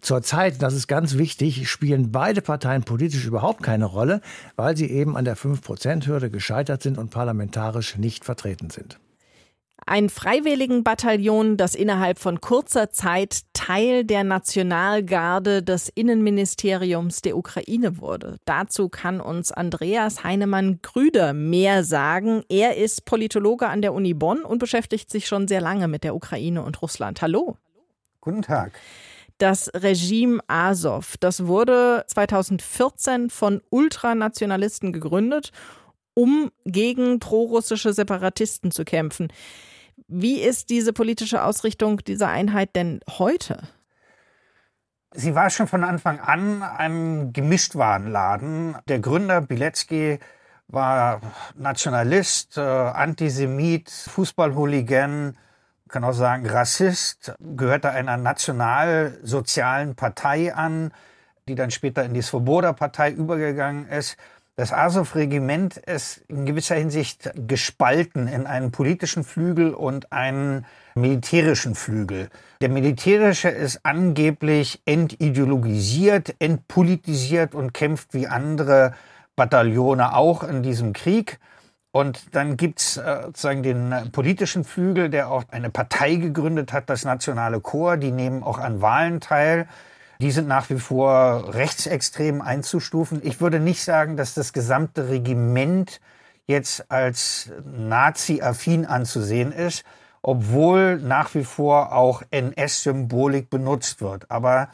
[0.00, 4.20] Zurzeit, das ist ganz wichtig, spielen beide Parteien politisch überhaupt keine Rolle,
[4.56, 8.98] weil sie eben an der 5-Prozent-Hürde gescheitert sind und parlamentarisch nicht vertreten sind.
[9.90, 18.36] Ein Freiwilligenbataillon, das innerhalb von kurzer Zeit Teil der Nationalgarde des Innenministeriums der Ukraine wurde.
[18.44, 22.42] Dazu kann uns Andreas Heinemann-Grüder mehr sagen.
[22.50, 26.14] Er ist Politologe an der Uni Bonn und beschäftigt sich schon sehr lange mit der
[26.14, 27.22] Ukraine und Russland.
[27.22, 27.56] Hallo.
[28.20, 28.78] Guten Tag.
[29.38, 35.50] Das Regime Azov, das wurde 2014 von Ultranationalisten gegründet,
[36.12, 39.28] um gegen prorussische Separatisten zu kämpfen.
[40.08, 43.68] Wie ist diese politische Ausrichtung dieser Einheit denn heute?
[45.12, 48.76] Sie war schon von Anfang an ein Gemischtwarenladen.
[48.88, 50.18] Der Gründer Bilecki
[50.66, 51.20] war
[51.54, 55.36] Nationalist, äh, Antisemit, Fußballhooligan,
[55.88, 60.92] kann auch sagen Rassist, gehörte einer nationalsozialen Partei an,
[61.48, 64.16] die dann später in die Svoboda-Partei übergegangen ist.
[64.58, 70.66] Das Azov-Regiment ist in gewisser Hinsicht gespalten in einen politischen Flügel und einen
[70.96, 72.28] militärischen Flügel.
[72.60, 78.94] Der militärische ist angeblich entideologisiert, entpolitisiert und kämpft wie andere
[79.36, 81.38] Bataillone auch in diesem Krieg.
[81.92, 87.04] Und dann gibt's äh, sozusagen den politischen Flügel, der auch eine Partei gegründet hat, das
[87.04, 88.00] Nationale Korps.
[88.00, 89.68] Die nehmen auch an Wahlen teil.
[90.20, 93.20] Die sind nach wie vor rechtsextrem einzustufen.
[93.22, 96.00] Ich würde nicht sagen, dass das gesamte Regiment
[96.46, 99.84] jetzt als Nazi-affin anzusehen ist,
[100.22, 104.28] obwohl nach wie vor auch NS-Symbolik benutzt wird.
[104.30, 104.70] Aber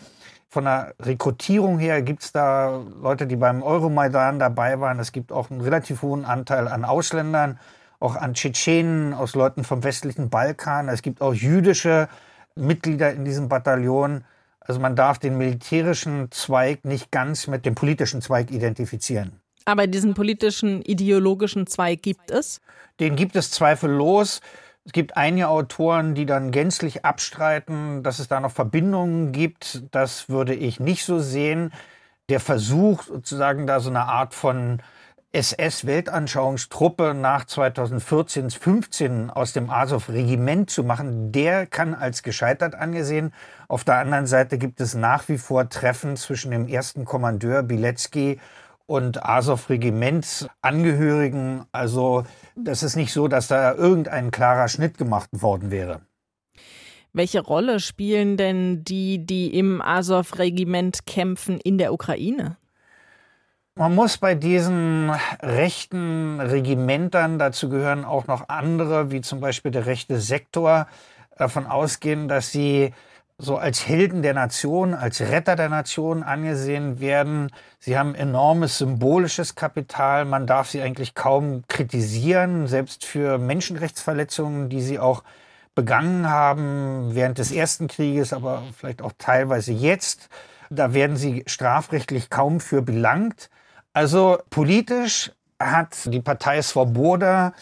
[0.48, 4.98] von der Rekrutierung her gibt es da Leute, die beim Euromaidan dabei waren.
[4.98, 7.58] Es gibt auch einen relativ hohen Anteil an Ausländern,
[8.00, 10.88] auch an Tschetschenen, aus Leuten vom westlichen Balkan.
[10.88, 12.08] Es gibt auch jüdische
[12.54, 14.24] Mitglieder in diesem Bataillon.
[14.64, 19.40] Also man darf den militärischen Zweig nicht ganz mit dem politischen Zweig identifizieren.
[19.66, 22.60] Aber diesen politischen, ideologischen Zweig gibt es?
[23.00, 24.40] Den gibt es zweifellos.
[24.84, 29.82] Es gibt einige Autoren, die dann gänzlich abstreiten, dass es da noch Verbindungen gibt.
[29.90, 31.72] Das würde ich nicht so sehen.
[32.28, 34.82] Der Versuch, sozusagen da so eine Art von
[35.34, 43.34] SS-Weltanschauungstruppe nach 2014, 15 aus dem Azov-Regiment zu machen, der kann als gescheitert angesehen.
[43.66, 48.38] Auf der anderen Seite gibt es nach wie vor Treffen zwischen dem ersten Kommandeur Bilecki
[48.86, 51.64] und Azov-Regimentsangehörigen.
[51.72, 52.22] Also
[52.54, 56.02] das ist nicht so, dass da irgendein klarer Schnitt gemacht worden wäre.
[57.12, 62.56] Welche Rolle spielen denn die, die im Azov-Regiment kämpfen, in der Ukraine?
[63.76, 65.10] Man muss bei diesen
[65.42, 70.86] rechten Regimentern, dazu gehören auch noch andere, wie zum Beispiel der rechte Sektor,
[71.36, 72.94] davon ausgehen, dass sie
[73.36, 77.50] so als Helden der Nation, als Retter der Nation angesehen werden.
[77.80, 80.24] Sie haben enormes symbolisches Kapital.
[80.24, 85.24] Man darf sie eigentlich kaum kritisieren, selbst für Menschenrechtsverletzungen, die sie auch
[85.74, 90.28] begangen haben während des Ersten Krieges, aber vielleicht auch teilweise jetzt.
[90.70, 93.50] Da werden sie strafrechtlich kaum für belangt.
[93.94, 97.54] Also politisch hat die Partei Svoboda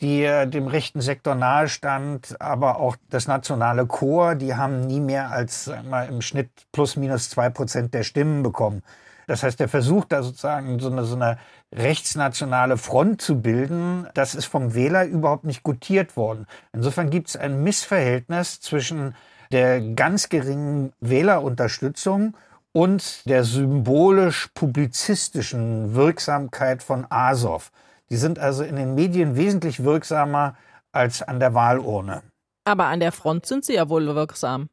[0.00, 5.66] die dem rechten Sektor nahestand, aber auch das nationale Chor, die haben nie mehr als
[5.66, 8.82] wir, im Schnitt plus minus zwei Prozent der Stimmen bekommen.
[9.26, 11.38] Das heißt, der Versuch, da sozusagen so eine, so eine
[11.74, 16.46] rechtsnationale Front zu bilden, das ist vom Wähler überhaupt nicht gutiert worden.
[16.72, 19.14] Insofern gibt es ein Missverhältnis zwischen
[19.50, 22.36] der ganz geringen Wählerunterstützung
[22.78, 27.72] und der symbolisch-publizistischen Wirksamkeit von Azov.
[28.08, 30.54] Die sind also in den Medien wesentlich wirksamer
[30.92, 32.22] als an der Wahlurne.
[32.64, 34.68] Aber an der Front sind sie ja wohl wirksam.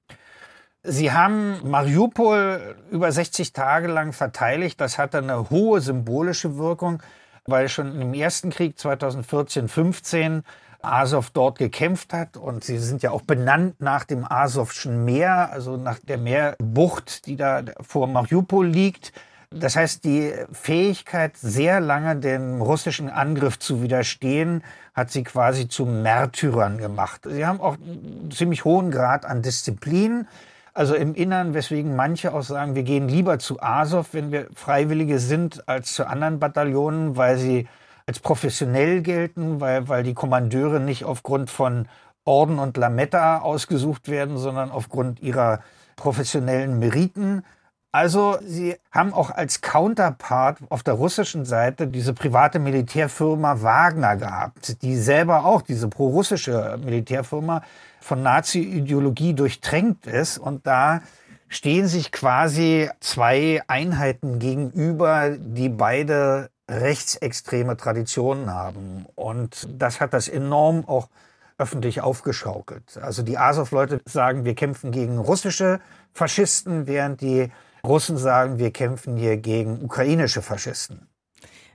[0.84, 4.80] Sie haben Mariupol über 60 Tage lang verteidigt.
[4.80, 7.02] Das hatte eine hohe symbolische Wirkung,
[7.46, 10.44] weil schon im ersten Krieg 2014-15
[10.86, 12.38] Azov dort gekämpft hat.
[12.38, 17.36] Und sie sind ja auch benannt nach dem Asowschen Meer, also nach der Meerbucht, die
[17.36, 19.14] da vor Mariupol liegt.
[19.52, 25.86] Das heißt, die Fähigkeit, sehr lange dem russischen Angriff zu widerstehen, hat sie quasi zu
[25.86, 27.22] Märtyrern gemacht.
[27.30, 30.28] Sie haben auch einen ziemlich hohen Grad an Disziplin.
[30.74, 35.20] Also im Innern, weswegen manche auch sagen, wir gehen lieber zu Azov, wenn wir Freiwillige
[35.20, 37.68] sind, als zu anderen Bataillonen, weil sie
[38.08, 41.88] als professionell gelten, weil, weil die Kommandeure nicht aufgrund von
[42.24, 45.60] Orden und Lametta ausgesucht werden, sondern aufgrund ihrer
[45.96, 47.44] professionellen Meriten.
[47.92, 54.82] Also sie haben auch als Counterpart auf der russischen Seite diese private Militärfirma Wagner gehabt,
[54.82, 57.62] die selber auch, diese pro-russische Militärfirma,
[58.02, 60.38] von Nazi-Ideologie durchtränkt ist.
[60.38, 61.02] Und da
[61.48, 69.06] stehen sich quasi zwei Einheiten gegenüber, die beide rechtsextreme Traditionen haben.
[69.16, 71.10] Und das hat das enorm auch
[71.58, 72.98] öffentlich aufgeschaukelt.
[72.98, 75.80] Also die Azov-Leute sagen, wir kämpfen gegen russische
[76.14, 77.50] Faschisten, während die
[77.86, 81.08] Russen sagen, wir kämpfen hier gegen ukrainische Faschisten.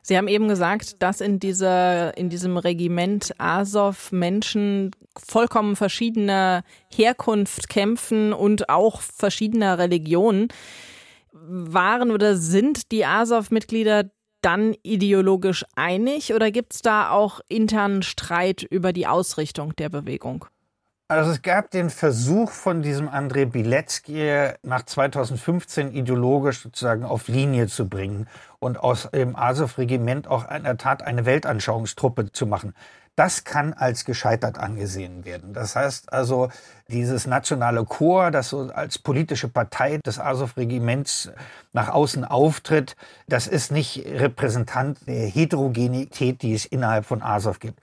[0.02, 7.68] Sie haben eben gesagt, dass in, dieser, in diesem Regiment Azov Menschen vollkommen verschiedener Herkunft
[7.68, 10.48] kämpfen und auch verschiedener Religionen.
[11.32, 14.10] Waren oder sind die Azov-Mitglieder
[14.42, 20.46] dann ideologisch einig oder gibt es da auch internen Streit über die Ausrichtung der Bewegung?
[21.10, 27.66] Also es gab den Versuch von diesem Andrei Bilecki nach 2015 ideologisch sozusagen auf Linie
[27.66, 28.28] zu bringen
[28.60, 32.74] und aus dem Azov-Regiment auch in der Tat eine Weltanschauungstruppe zu machen.
[33.16, 35.52] Das kann als gescheitert angesehen werden.
[35.52, 36.48] Das heißt also,
[36.88, 41.30] dieses nationale Chor, das so als politische Partei des Azov-Regiments
[41.72, 42.96] nach außen auftritt,
[43.28, 47.80] das ist nicht Repräsentant der Heterogenität, die es innerhalb von Azov gibt.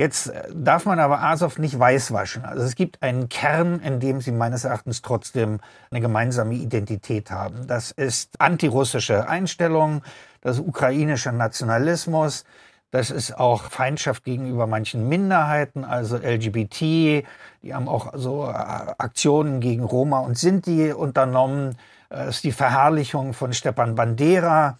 [0.00, 2.46] Jetzt äh, darf man aber Azov nicht weißwaschen.
[2.46, 7.66] Also es gibt einen Kern, in dem sie meines Erachtens trotzdem eine gemeinsame Identität haben.
[7.66, 10.02] Das ist antirussische Einstellung,
[10.40, 12.46] das ist ukrainischer Nationalismus,
[12.90, 16.80] das ist auch Feindschaft gegenüber manchen Minderheiten, also LGBT.
[16.80, 17.24] Die
[17.72, 21.76] haben auch so äh, Aktionen gegen Roma und Sinti unternommen.
[22.08, 24.78] Es ist die Verherrlichung von Stepan Bandera.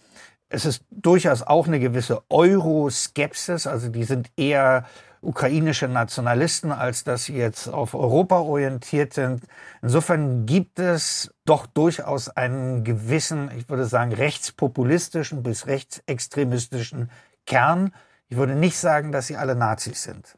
[0.49, 4.85] Es ist durchaus auch eine gewisse Euroskepsis, also die sind eher
[5.21, 9.43] ukrainische Nationalisten, als dass sie jetzt auf Europa orientiert sind.
[9.81, 17.09] Insofern gibt es doch durchaus einen gewissen, ich würde sagen, rechtspopulistischen bis rechtsextremistischen
[17.45, 17.93] Kern.
[18.29, 20.37] Ich würde nicht sagen, dass sie alle Nazis sind.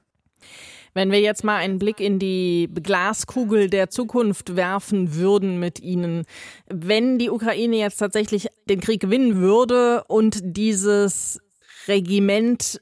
[0.93, 6.25] Wenn wir jetzt mal einen Blick in die Glaskugel der Zukunft werfen würden mit Ihnen,
[6.67, 11.39] wenn die Ukraine jetzt tatsächlich den Krieg gewinnen würde und dieses
[11.87, 12.79] Regiment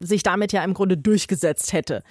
[0.00, 2.02] sich damit ja im Grunde durchgesetzt hätte.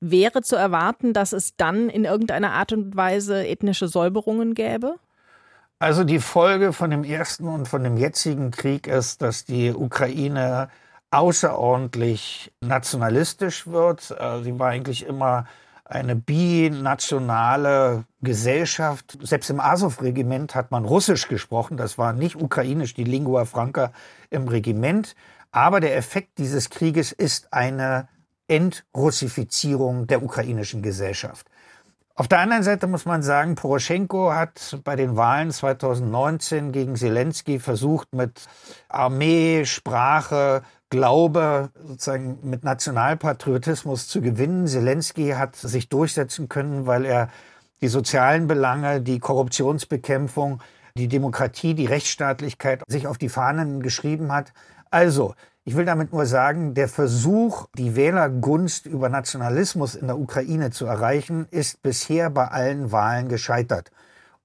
[0.00, 4.96] Wäre zu erwarten, dass es dann in irgendeiner Art und Weise ethnische Säuberungen gäbe?
[5.78, 10.70] Also die Folge von dem ersten und von dem jetzigen Krieg ist, dass die Ukraine
[11.10, 14.10] außerordentlich nationalistisch wird.
[14.18, 15.44] Äh, sie war eigentlich immer
[15.84, 19.18] eine binationale Gesellschaft.
[19.20, 21.76] Selbst im Azov-Regiment hat man Russisch gesprochen.
[21.76, 23.92] Das war nicht ukrainisch, die Lingua Franca
[24.30, 25.14] im Regiment.
[25.52, 28.08] Aber der Effekt dieses Krieges ist eine
[28.48, 31.46] Entrussifizierung der ukrainischen Gesellschaft.
[32.18, 37.58] Auf der anderen Seite muss man sagen, Poroschenko hat bei den Wahlen 2019 gegen Zelensky
[37.58, 38.46] versucht, mit
[38.88, 44.66] Armee, Sprache, Glaube, sozusagen mit Nationalpatriotismus zu gewinnen.
[44.66, 47.28] Zelensky hat sich durchsetzen können, weil er
[47.82, 50.62] die sozialen Belange, die Korruptionsbekämpfung,
[50.96, 54.54] die Demokratie, die Rechtsstaatlichkeit sich auf die Fahnen geschrieben hat.
[54.90, 55.34] Also,
[55.68, 60.86] ich will damit nur sagen, der Versuch, die Wählergunst über Nationalismus in der Ukraine zu
[60.86, 63.90] erreichen, ist bisher bei allen Wahlen gescheitert.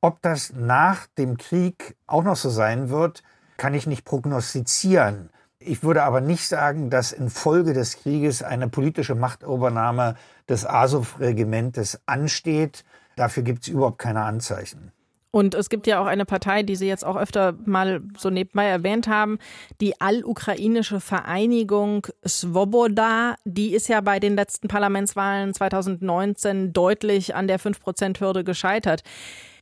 [0.01, 3.21] Ob das nach dem Krieg auch noch so sein wird,
[3.57, 5.29] kann ich nicht prognostizieren.
[5.59, 10.15] Ich würde aber nicht sagen, dass infolge des Krieges eine politische Machtübernahme
[10.49, 12.83] des Azov-Regimentes ansteht.
[13.15, 14.91] Dafür gibt es überhaupt keine Anzeichen.
[15.31, 18.65] Und es gibt ja auch eine Partei, die Sie jetzt auch öfter mal so nebenbei
[18.65, 19.39] erwähnt haben,
[19.79, 23.35] die allukrainische Vereinigung Svoboda.
[23.45, 29.03] Die ist ja bei den letzten Parlamentswahlen 2019 deutlich an der 5-Prozent-Hürde gescheitert.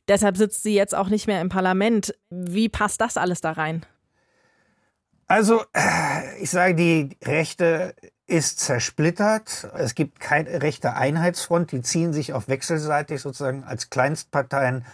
[0.08, 2.14] Deshalb sitzt sie jetzt auch nicht mehr im Parlament.
[2.30, 3.86] Wie passt das alles da rein?
[5.28, 5.62] Also,
[6.40, 7.94] ich sage, die Rechte
[8.26, 9.70] ist zersplittert.
[9.76, 11.70] Es gibt keine rechte Einheitsfront.
[11.70, 14.84] Die ziehen sich auch wechselseitig sozusagen als Kleinstparteien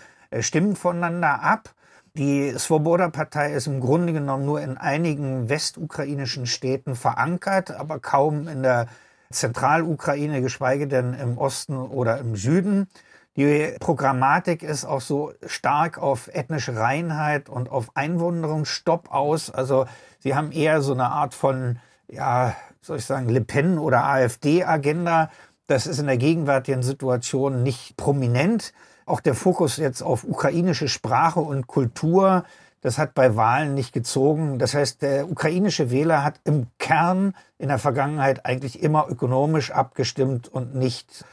[0.42, 1.74] Stimmen voneinander ab.
[2.16, 8.62] Die Svoboda-Partei ist im Grunde genommen nur in einigen westukrainischen Städten verankert, aber kaum in
[8.62, 8.86] der
[9.30, 12.88] Zentralukraine, geschweige denn im Osten oder im Süden.
[13.36, 19.50] Die Programmatik ist auch so stark auf ethnische Reinheit und auf Einwanderungsstopp aus.
[19.50, 19.86] Also
[20.20, 25.30] sie haben eher so eine Art von, ja, soll ich sagen, Le Pen oder AfD-Agenda.
[25.66, 28.72] Das ist in der gegenwärtigen Situation nicht prominent.
[29.06, 32.44] Auch der Fokus jetzt auf ukrainische Sprache und Kultur,
[32.82, 34.58] das hat bei Wahlen nicht gezogen.
[34.58, 40.48] Das heißt, der ukrainische Wähler hat im Kern in der Vergangenheit eigentlich immer ökonomisch abgestimmt
[40.48, 41.24] und nicht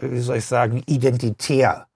[0.00, 1.86] wie soll ich sagen, identitär.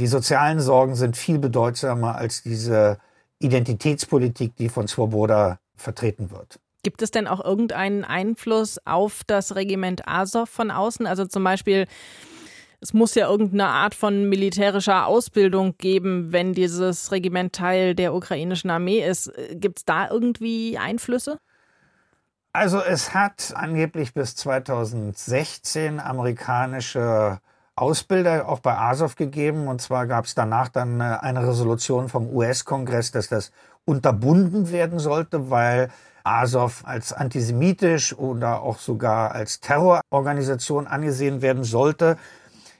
[0.00, 2.98] Die sozialen Sorgen sind viel bedeutsamer als diese
[3.38, 6.58] Identitätspolitik, die von Swoboda vertreten wird.
[6.82, 11.06] Gibt es denn auch irgendeinen Einfluss auf das Regiment Azov von außen?
[11.06, 11.86] Also zum Beispiel,
[12.84, 18.68] es muss ja irgendeine Art von militärischer Ausbildung geben, wenn dieses Regiment Teil der ukrainischen
[18.68, 19.32] Armee ist.
[19.52, 21.38] Gibt es da irgendwie Einflüsse?
[22.52, 27.38] Also es hat angeblich bis 2016 amerikanische
[27.74, 29.66] Ausbilder auch bei ASOV gegeben.
[29.66, 33.50] Und zwar gab es danach dann äh, eine Resolution vom US-Kongress, dass das
[33.86, 35.88] unterbunden werden sollte, weil
[36.22, 42.18] ASOV als antisemitisch oder auch sogar als Terrororganisation angesehen werden sollte.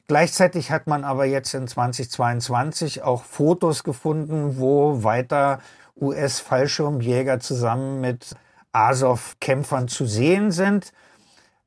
[0.07, 5.61] Gleichzeitig hat man aber jetzt in 2022 auch Fotos gefunden, wo weiter
[5.99, 8.35] US-Fallschirmjäger zusammen mit
[8.73, 10.93] Azov-Kämpfern zu sehen sind.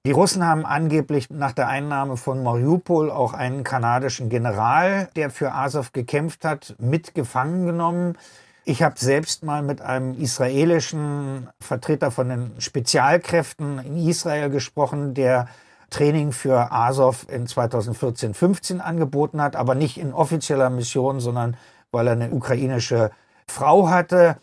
[0.05, 5.53] Die Russen haben angeblich nach der Einnahme von Mariupol auch einen kanadischen General, der für
[5.53, 8.17] Azov gekämpft hat, mit gefangen genommen.
[8.65, 15.47] Ich habe selbst mal mit einem israelischen Vertreter von den Spezialkräften in Israel gesprochen, der
[15.89, 21.57] Training für Azov in 2014-15 angeboten hat, aber nicht in offizieller Mission, sondern
[21.91, 23.11] weil er eine ukrainische
[23.47, 24.37] Frau hatte.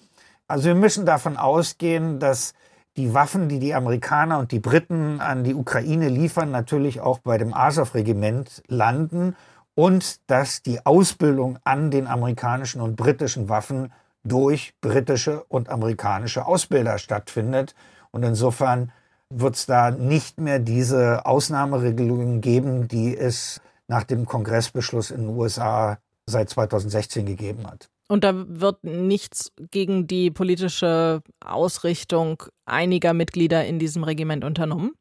[0.49, 2.55] Also wir müssen davon ausgehen, dass
[2.97, 7.39] die Waffen, die die Amerikaner und die Briten an die Ukraine liefern, natürlich auch bei
[7.39, 9.37] dem Azov-Regiment landen
[9.75, 16.99] und dass die Ausbildung an den amerikanischen und britischen Waffen durch britische und amerikanische Ausbilder
[16.99, 17.75] stattfindet.
[18.11, 18.93] Und insofern
[19.31, 25.37] wird es da nicht mehr diese Ausnahmeregelungen geben, die es nach dem Kongressbeschluss in den
[25.37, 27.89] USA seit 2016 gegeben hat.
[28.09, 34.93] Und da wird nichts gegen die politische Ausrichtung einiger Mitglieder in diesem Regiment unternommen?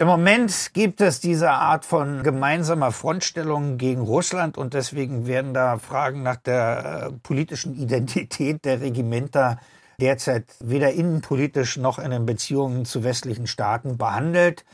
[0.00, 5.78] Im Moment gibt es diese Art von gemeinsamer Frontstellung gegen Russland und deswegen werden da
[5.78, 9.58] Fragen nach der äh, politischen Identität der Regimenter
[10.00, 14.64] derzeit weder innenpolitisch noch in den Beziehungen zu westlichen Staaten behandelt.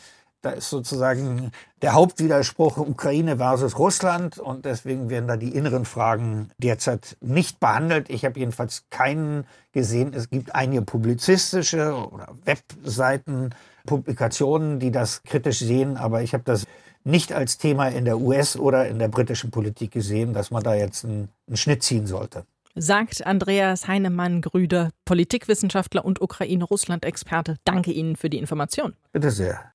[0.43, 6.51] Da ist sozusagen der Hauptwiderspruch Ukraine versus Russland und deswegen werden da die inneren Fragen
[6.59, 8.11] derzeit nicht behandelt.
[8.11, 10.13] Ich habe jedenfalls keinen gesehen.
[10.13, 13.55] Es gibt einige publizistische oder Webseiten,
[13.87, 16.67] Publikationen, die das kritisch sehen, aber ich habe das
[17.05, 20.75] nicht als Thema in der US- oder in der britischen Politik gesehen, dass man da
[20.75, 27.57] jetzt einen, einen Schnitt ziehen sollte sagt Andreas Heinemann-Grüder, Politikwissenschaftler und Ukraine-Russland-Experte.
[27.65, 28.95] Danke Ihnen für die Information.
[29.13, 29.73] Bitte sehr.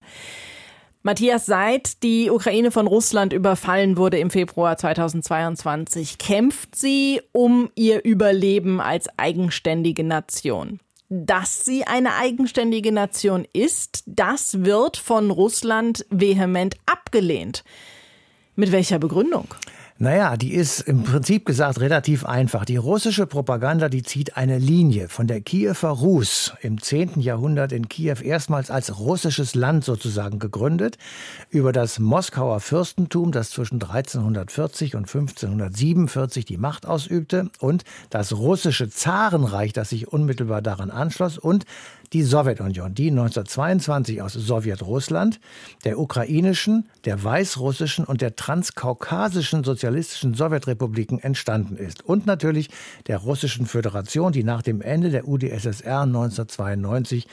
[1.02, 8.04] Matthias, seit die Ukraine von Russland überfallen wurde im Februar 2022, kämpft sie um ihr
[8.04, 10.82] Überleben als eigenständige Nation.
[11.08, 17.64] Dass sie eine eigenständige Nation ist, das wird von Russland vehement abgelehnt.
[18.56, 19.48] Mit welcher Begründung?
[20.02, 22.64] Naja, die ist im Prinzip gesagt relativ einfach.
[22.64, 27.20] Die russische Propaganda, die zieht eine Linie von der Kiewer Rus im 10.
[27.20, 30.98] Jahrhundert in Kiew erstmals als russisches Land sozusagen gegründet,
[31.50, 38.90] über das Moskauer Fürstentum, das zwischen 1340 und 1547 die Macht ausübte, und das russische
[38.90, 41.66] Zarenreich, das sich unmittelbar daran anschloss, und
[42.14, 45.40] die Sowjetunion, die 1922 aus Sowjetrussland,
[45.86, 52.04] der ukrainischen, der weißrussischen und der transkaukasischen sozialistischen Sowjetrepubliken entstanden ist.
[52.04, 52.70] Und natürlich
[53.08, 57.28] der russischen Föderation, die nach dem Ende der UdSSR 1992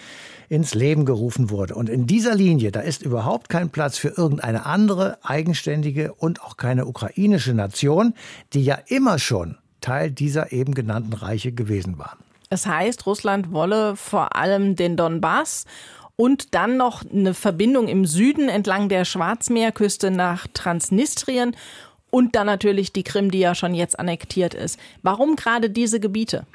[0.48, 1.74] ins Leben gerufen wurde.
[1.74, 6.56] Und in dieser Linie, da ist überhaupt kein Platz für irgendeine andere eigenständige und auch
[6.56, 8.14] keine ukrainische Nation,
[8.52, 12.16] die ja immer schon Teil dieser eben genannten Reiche gewesen war.
[12.50, 15.64] Es heißt, Russland wolle vor allem den Donbass
[16.16, 21.54] und dann noch eine Verbindung im Süden entlang der Schwarzmeerküste nach Transnistrien
[22.16, 24.80] und dann natürlich die Krim, die ja schon jetzt annektiert ist.
[25.02, 26.46] Warum gerade diese Gebiete?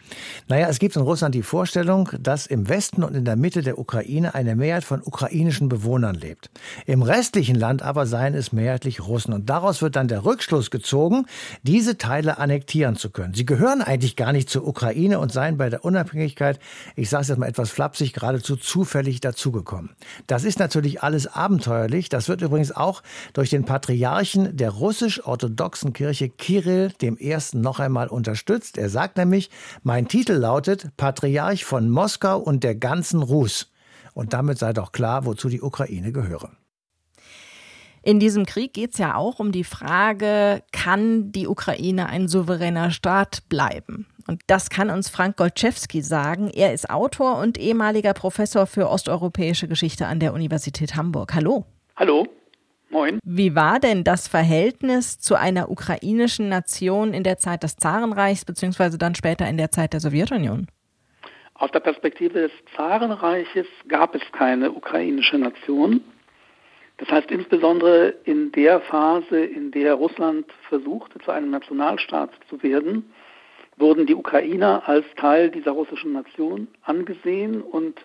[0.48, 3.78] Naja, es gibt in Russland die Vorstellung, dass im Westen und in der Mitte der
[3.78, 6.50] Ukraine eine Mehrheit von ukrainischen Bewohnern lebt.
[6.88, 9.36] Im restlichen Land aber seien es mehrheitlich Russen.
[9.36, 11.28] Und daraus wird dann der Rückschluss gezogen,
[11.62, 13.36] diese Teile annektieren zu können.
[13.36, 16.60] Sie gehören eigentlich gar nicht zur Ukraine und seien bei der Unabhängigkeit,
[16.96, 19.92] ich sage es jetzt mal etwas flapsig, geradezu zufällig dazugekommen.
[20.26, 22.10] Das ist natürlich alles abenteuerlich.
[22.10, 23.04] Das wird übrigens auch
[23.34, 27.38] durch den Patriarchen der russisch-orthodoxen orthodoxen Kirche Kirill I.
[27.54, 28.78] noch einmal unterstützt.
[28.78, 29.50] Er sagt nämlich,
[29.84, 33.72] mein Titel lautet Patriarch von Moskau und der ganzen Rus.
[34.14, 36.52] Und damit sei doch klar, wozu die Ukraine gehöre.
[38.04, 42.90] In diesem Krieg geht es ja auch um die Frage, kann die Ukraine ein souveräner
[42.90, 44.08] Staat bleiben?
[44.28, 46.50] Und das kann uns Frank Golczewski sagen.
[46.50, 51.36] Er ist Autor und ehemaliger Professor für osteuropäische Geschichte an der Universität Hamburg.
[51.36, 51.66] Hallo.
[51.96, 52.28] Hallo.
[52.92, 53.20] Moin.
[53.24, 58.98] Wie war denn das Verhältnis zu einer ukrainischen Nation in der Zeit des Zarenreichs beziehungsweise
[58.98, 60.68] dann später in der Zeit der Sowjetunion?
[61.54, 66.02] Aus der Perspektive des Zarenreiches gab es keine ukrainische Nation.
[66.98, 73.12] Das heißt insbesondere in der Phase, in der Russland versuchte, zu einem Nationalstaat zu werden,
[73.78, 78.00] wurden die Ukrainer als Teil dieser russischen Nation angesehen und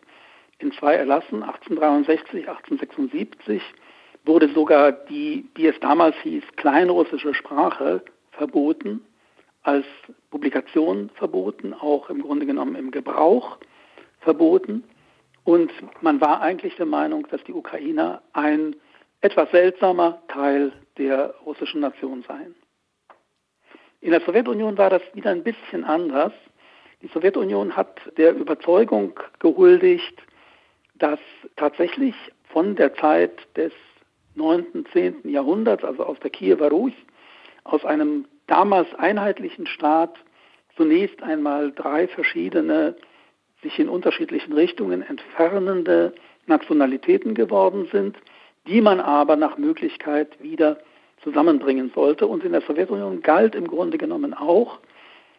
[0.59, 3.61] in zwei Erlassen 1863, 1876
[4.27, 8.03] wurde sogar die, wie es damals hieß, kleinrussische Sprache
[8.33, 9.05] verboten,
[9.63, 9.87] als
[10.31, 13.59] Publikation verboten, auch im Grunde genommen im Gebrauch
[14.21, 14.85] verboten.
[15.45, 15.73] Und
[16.03, 18.77] man war eigentlich der Meinung, dass die Ukrainer ein
[19.21, 22.55] etwas seltsamer Teil der russischen Nation seien.
[24.01, 26.33] In der Sowjetunion war das wieder ein bisschen anders.
[27.03, 30.23] Die Sowjetunion hat der Überzeugung gehuldigt,
[30.95, 31.21] dass
[31.57, 32.15] tatsächlich
[32.53, 33.73] von der Zeit des
[34.37, 35.29] 9., 10.
[35.29, 36.93] Jahrhunderts, also aus der Kiewer Rus,
[37.65, 40.15] aus einem damals einheitlichen Staat
[40.77, 42.97] zunächst einmal drei verschiedene,
[43.63, 46.13] sich in unterschiedlichen Richtungen entfernende
[46.47, 48.17] Nationalitäten geworden sind,
[48.67, 50.79] die man aber nach Möglichkeit wieder
[51.23, 52.27] zusammenbringen sollte.
[52.27, 54.79] Und in der Sowjetunion galt im Grunde genommen auch,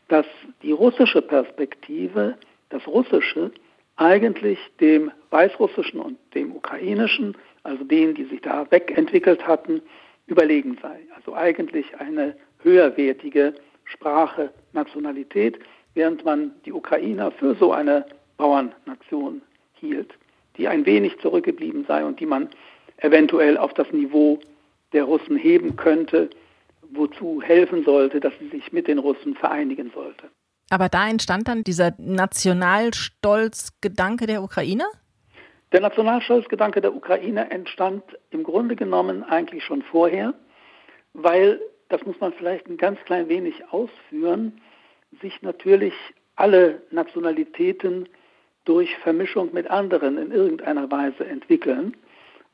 [0.08, 0.26] dass
[0.64, 2.36] die russische Perspektive,
[2.70, 3.52] das Russische,
[3.96, 7.36] eigentlich dem Weißrussischen und dem Ukrainischen
[7.68, 9.82] also denen, die sich da wegentwickelt hatten,
[10.26, 11.02] überlegen sei.
[11.16, 13.54] Also eigentlich eine höherwertige
[13.86, 15.60] Sprache, Nationalität,
[15.94, 18.06] während man die Ukrainer für so eine
[18.38, 19.42] Bauernnation
[19.74, 20.14] hielt,
[20.58, 22.50] die ein wenig zurückgeblieben sei und die man
[22.98, 24.40] eventuell auf das Niveau
[24.94, 26.30] der Russen heben könnte,
[26.92, 30.30] wozu helfen sollte, dass sie sich mit den Russen vereinigen sollte.
[30.70, 34.86] Aber da entstand dann dieser Nationalstolzgedanke der Ukrainer?
[35.74, 40.34] Der Nationalstolzgedanke der Ukraine entstand im Grunde genommen eigentlich schon vorher,
[41.14, 41.60] weil,
[41.90, 44.62] das muss man vielleicht ein ganz klein wenig ausführen,
[45.22, 45.94] sich natürlich
[46.36, 48.08] alle Nationalitäten
[48.64, 51.98] durch Vermischung mit anderen in irgendeiner Weise entwickeln.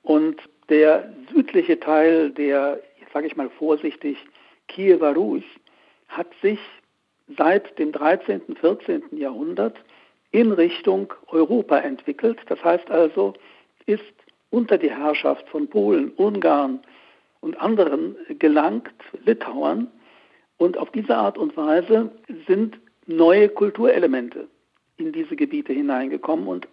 [0.02, 2.80] Und der südliche Teil der,
[3.14, 4.18] sage ich mal vorsichtig,
[4.68, 5.44] Kiewer Rus
[6.08, 6.60] hat sich
[7.38, 9.04] seit dem 13., 14.
[9.18, 9.78] Jahrhundert
[10.34, 12.40] in Richtung Europa entwickelt.
[12.48, 13.34] Das heißt also,
[13.86, 14.04] ist
[14.50, 16.82] unter die Herrschaft von Polen, Ungarn
[17.40, 18.94] und anderen gelangt,
[19.26, 19.90] Litauern.
[20.58, 22.12] Und auf diese Art und Weise
[22.48, 24.48] sind neue Kulturelemente
[24.98, 26.48] in diese Gebiete hineingekommen.
[26.48, 26.68] Und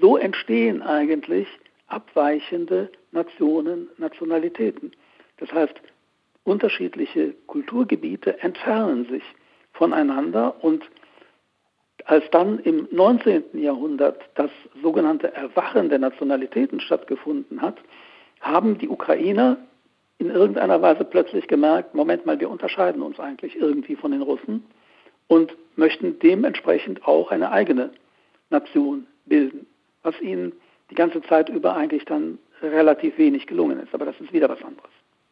[0.00, 1.48] so entstehen eigentlich
[1.88, 4.92] abweichende Nationen, Nationalitäten.
[5.38, 5.74] Das heißt,
[6.44, 9.22] unterschiedliche Kulturgebiete entfernen sich
[9.72, 10.84] voneinander und
[12.06, 13.44] als dann im 19.
[13.54, 14.50] Jahrhundert das
[14.82, 17.78] sogenannte Erwachen der Nationalitäten stattgefunden hat,
[18.40, 19.58] haben die Ukrainer
[20.18, 24.64] in irgendeiner Weise plötzlich gemerkt, Moment mal, wir unterscheiden uns eigentlich irgendwie von den Russen
[25.28, 27.90] und möchten dementsprechend auch eine eigene
[28.50, 29.66] Nation bilden,
[30.02, 30.52] was ihnen
[30.90, 33.94] die ganze Zeit über eigentlich dann relativ wenig gelungen ist.
[33.94, 34.90] Aber das ist wieder was anderes.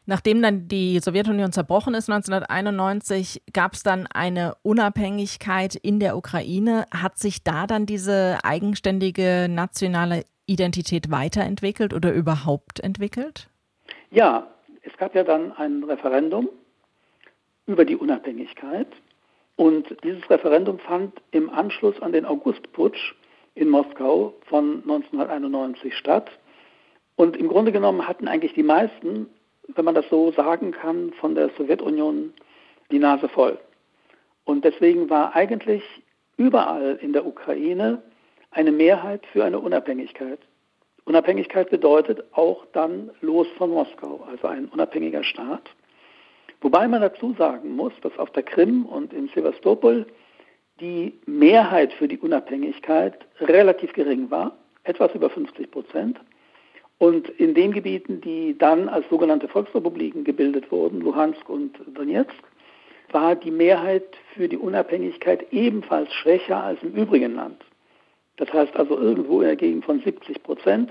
[0.09, 6.87] Nachdem dann die Sowjetunion zerbrochen ist 1991, gab es dann eine Unabhängigkeit in der Ukraine.
[6.91, 13.51] Hat sich da dann diese eigenständige nationale Identität weiterentwickelt oder überhaupt entwickelt?
[14.11, 14.47] Ja,
[14.81, 16.49] es gab ja dann ein Referendum
[17.67, 18.89] über die Unabhängigkeit.
[19.57, 23.15] Und dieses Referendum fand im Anschluss an den Augustputsch
[23.55, 26.31] in Moskau von 1991 statt.
[27.15, 29.29] Und im Grunde genommen hatten eigentlich die meisten,
[29.75, 32.33] wenn man das so sagen kann, von der Sowjetunion
[32.91, 33.59] die Nase voll.
[34.45, 35.83] Und deswegen war eigentlich
[36.37, 38.03] überall in der Ukraine
[38.51, 40.39] eine Mehrheit für eine Unabhängigkeit.
[41.05, 45.71] Unabhängigkeit bedeutet auch dann los von Moskau, also ein unabhängiger Staat.
[46.61, 50.07] Wobei man dazu sagen muss, dass auf der Krim und in Sevastopol
[50.81, 56.19] die Mehrheit für die Unabhängigkeit relativ gering war, etwas über 50 Prozent.
[56.99, 62.43] Und in den Gebieten, die dann als sogenannte Volksrepubliken gebildet wurden, Luhansk und Donetsk,
[63.13, 67.65] war die Mehrheit für die Unabhängigkeit ebenfalls schwächer als im übrigen Land.
[68.37, 70.91] Das heißt also irgendwo in der Gegend von 70 Prozent.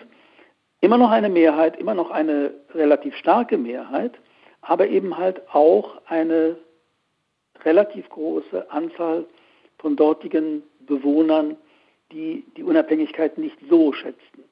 [0.81, 4.13] Immer noch eine Mehrheit, immer noch eine relativ starke Mehrheit,
[4.61, 6.57] aber eben halt auch eine
[7.63, 9.25] relativ große Anzahl
[9.79, 11.57] von dortigen Bewohnern,
[12.11, 14.43] die die Unabhängigkeit nicht so schätzten.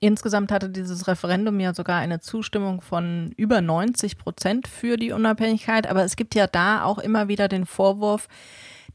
[0.00, 5.88] Insgesamt hatte dieses Referendum ja sogar eine Zustimmung von über 90 Prozent für die Unabhängigkeit.
[5.88, 8.28] Aber es gibt ja da auch immer wieder den Vorwurf,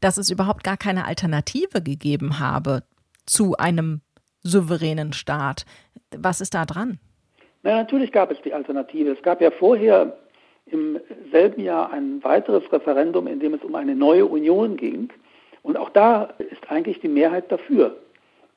[0.00, 2.84] dass es überhaupt gar keine Alternative gegeben habe
[3.26, 4.00] zu einem
[4.42, 5.66] souveränen Staat.
[6.16, 6.98] Was ist da dran?
[7.62, 9.10] Na, natürlich gab es die Alternative.
[9.10, 10.16] Es gab ja vorher
[10.66, 10.98] im
[11.30, 15.10] selben Jahr ein weiteres Referendum, in dem es um eine neue Union ging.
[15.62, 17.96] Und auch da ist eigentlich die Mehrheit dafür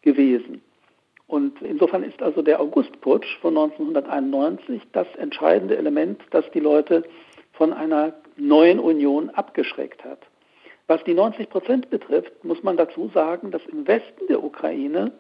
[0.02, 0.62] gewesen.
[1.28, 7.04] Und insofern ist also der Augustputsch von 1991 das entscheidende Element, das die Leute
[7.52, 10.20] von einer neuen Union abgeschreckt hat.
[10.88, 15.12] Was die 90 Prozent betrifft, muss man dazu sagen, dass im Westen der Ukraine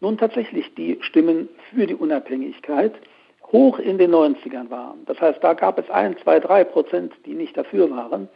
[0.00, 2.94] nun tatsächlich die Stimmen für die Unabhängigkeit
[3.52, 5.04] hoch in den 90ern waren.
[5.06, 8.28] Das heißt, da gab es ein, zwei, drei Prozent, die nicht dafür waren.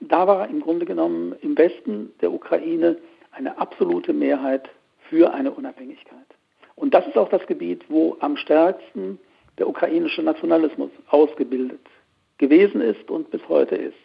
[0.00, 2.98] Da war im Grunde genommen im Westen der Ukraine
[3.32, 4.68] eine absolute Mehrheit
[5.08, 6.37] für eine Unabhängigkeit.
[6.78, 9.18] Und das ist auch das Gebiet, wo am stärksten
[9.58, 11.80] der ukrainische Nationalismus ausgebildet
[12.38, 13.96] gewesen ist und bis heute ist.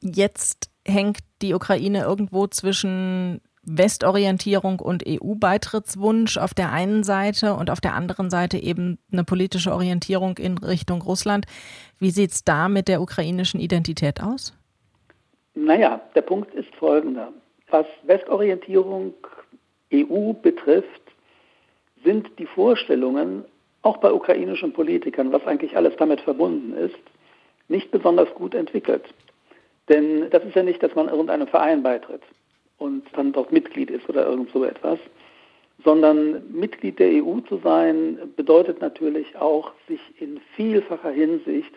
[0.00, 7.80] Jetzt hängt die Ukraine irgendwo zwischen Westorientierung und EU-Beitrittswunsch auf der einen Seite und auf
[7.80, 11.46] der anderen Seite eben eine politische Orientierung in Richtung Russland.
[11.98, 14.54] Wie sieht es da mit der ukrainischen Identität aus?
[15.54, 17.32] Naja, der Punkt ist folgender.
[17.70, 19.12] Was Westorientierung
[19.92, 21.07] EU betrifft,
[22.08, 23.44] sind die Vorstellungen,
[23.82, 26.96] auch bei ukrainischen Politikern, was eigentlich alles damit verbunden ist,
[27.68, 29.04] nicht besonders gut entwickelt.
[29.90, 32.22] Denn das ist ja nicht, dass man irgendeinem Verein beitritt
[32.78, 34.98] und dann dort Mitglied ist oder irgend so etwas,
[35.84, 41.74] sondern Mitglied der EU zu sein bedeutet natürlich auch, sich in vielfacher Hinsicht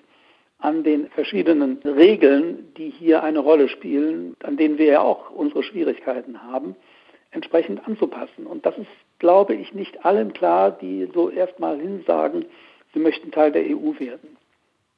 [0.59, 5.63] an den verschiedenen Regeln, die hier eine Rolle spielen, an denen wir ja auch unsere
[5.63, 6.77] Schwierigkeiten haben,
[7.32, 8.45] entsprechend anzupassen.
[8.45, 12.45] Und das ist, glaube ich, nicht allen klar, die so erstmal hinsagen,
[12.93, 14.38] sie möchten Teil der EU werden.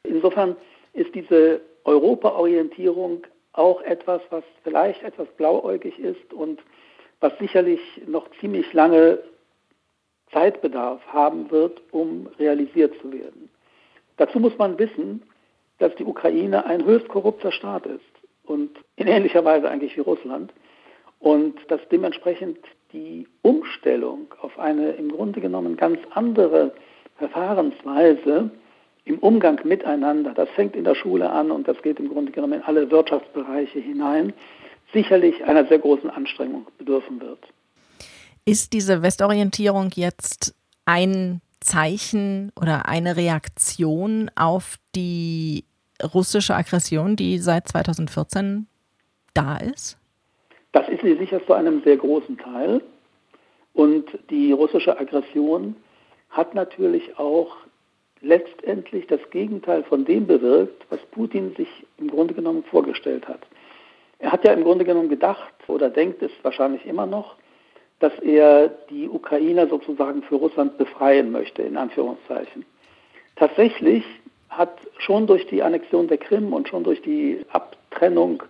[0.04, 0.56] Insofern
[0.94, 6.62] ist diese Europaorientierung auch etwas, was vielleicht etwas blauäugig ist und
[7.20, 9.20] was sicherlich noch ziemlich lange
[10.32, 13.50] Zeitbedarf haben wird, um realisiert zu werden.
[14.18, 15.24] Dazu muss man wissen,
[15.78, 18.02] dass die Ukraine ein höchst korrupter Staat ist
[18.44, 20.52] und in ähnlicher Weise eigentlich wie Russland
[21.24, 22.58] und dass dementsprechend
[22.92, 26.74] die Umstellung auf eine im Grunde genommen ganz andere
[27.18, 28.52] Verfahrensweise
[29.06, 32.54] im Umgang miteinander, das fängt in der Schule an und das geht im Grunde genommen
[32.54, 34.34] in alle Wirtschaftsbereiche hinein,
[34.92, 37.40] sicherlich einer sehr großen Anstrengung bedürfen wird.
[38.44, 40.54] Ist diese Westorientierung jetzt
[40.84, 45.64] ein Zeichen oder eine Reaktion auf die
[46.14, 48.68] russische Aggression, die seit 2014
[49.34, 49.98] da ist?
[50.74, 52.82] Das ist sie sicher zu einem sehr großen Teil.
[53.74, 55.76] Und die russische Aggression
[56.30, 57.56] hat natürlich auch
[58.22, 61.68] letztendlich das Gegenteil von dem bewirkt, was Putin sich
[61.98, 63.42] im Grunde genommen vorgestellt hat.
[64.20, 67.36] Er hat ja im Grunde genommen gedacht oder denkt es wahrscheinlich immer noch,
[68.00, 72.66] dass er die Ukrainer sozusagen für Russland befreien möchte, in Anführungszeichen.
[73.36, 74.04] Tatsächlich
[74.50, 78.44] hat schon durch die Annexion der Krim und schon durch die Abtrennung,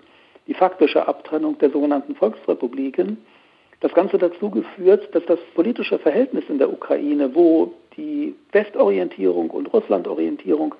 [0.47, 3.17] die faktische Abtrennung der sogenannten Volksrepubliken,
[3.79, 9.73] das Ganze dazu geführt, dass das politische Verhältnis in der Ukraine, wo die Westorientierung und
[9.73, 10.73] Russlandorientierung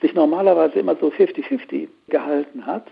[0.00, 2.90] sich normalerweise immer so 50-50 gehalten hat,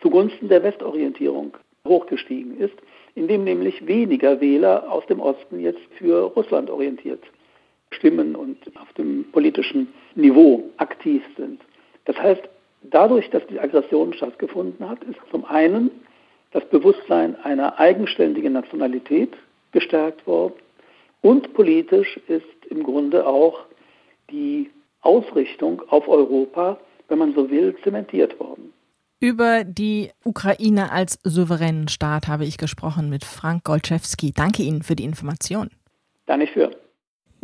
[0.00, 1.56] zugunsten der Westorientierung
[1.86, 2.74] hochgestiegen ist,
[3.14, 7.22] indem nämlich weniger Wähler aus dem Osten jetzt für Russland orientiert
[7.90, 11.60] stimmen und auf dem politischen Niveau aktiv sind.
[12.04, 12.42] Das heißt,
[12.90, 15.90] dadurch, dass die Aggression stattgefunden hat, ist zum einen
[16.52, 19.32] das Bewusstsein einer eigenständigen Nationalität
[19.72, 20.54] gestärkt worden
[21.20, 23.60] und politisch ist im Grunde auch
[24.30, 24.70] die
[25.00, 26.78] Ausrichtung auf Europa,
[27.08, 28.72] wenn man so will, zementiert worden.
[29.20, 34.32] Über die Ukraine als souveränen Staat habe ich gesprochen mit Frank Golczewski.
[34.32, 35.70] Danke Ihnen für die Information.
[36.26, 36.70] Da nicht für.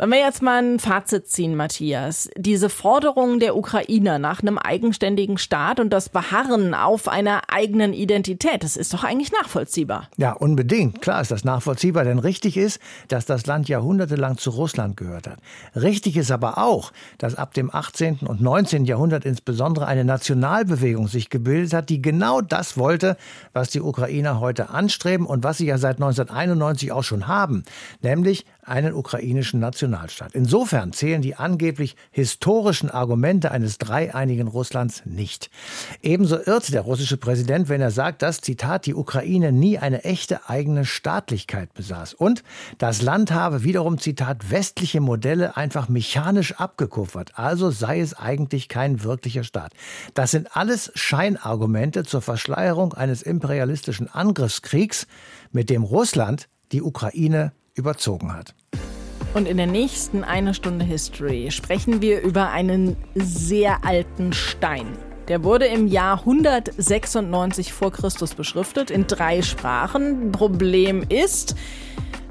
[0.01, 5.37] Wenn wir jetzt mal ein Fazit ziehen, Matthias, diese Forderung der Ukrainer nach einem eigenständigen
[5.37, 10.09] Staat und das Beharren auf einer eigenen Identität, das ist doch eigentlich nachvollziehbar.
[10.17, 11.03] Ja, unbedingt.
[11.03, 12.79] Klar ist das nachvollziehbar, denn richtig ist,
[13.09, 15.37] dass das Land jahrhundertelang zu Russland gehört hat.
[15.75, 18.21] Richtig ist aber auch, dass ab dem 18.
[18.25, 18.85] und 19.
[18.85, 23.17] Jahrhundert insbesondere eine Nationalbewegung sich gebildet hat, die genau das wollte,
[23.53, 27.65] was die Ukrainer heute anstreben und was sie ja seit 1991 auch schon haben,
[28.01, 29.59] nämlich einen ukrainischen
[29.91, 30.33] Nationalstaat.
[30.33, 35.49] Insofern zählen die angeblich historischen Argumente eines dreieinigen Russlands nicht.
[36.01, 40.49] Ebenso irrt der russische Präsident, wenn er sagt, dass, Zitat, die Ukraine nie eine echte
[40.49, 42.13] eigene Staatlichkeit besaß.
[42.13, 42.43] Und
[42.77, 47.37] das Land habe wiederum, Zitat, westliche Modelle einfach mechanisch abgekupfert.
[47.37, 49.73] Also sei es eigentlich kein wirklicher Staat.
[50.13, 55.07] Das sind alles Scheinargumente zur Verschleierung eines imperialistischen Angriffskriegs,
[55.51, 58.55] mit dem Russland die Ukraine überzogen hat.
[59.33, 64.87] Und in der nächsten eine Stunde History sprechen wir über einen sehr alten Stein.
[65.29, 70.33] Der wurde im Jahr 196 vor Christus beschriftet in drei Sprachen.
[70.33, 71.55] Problem ist,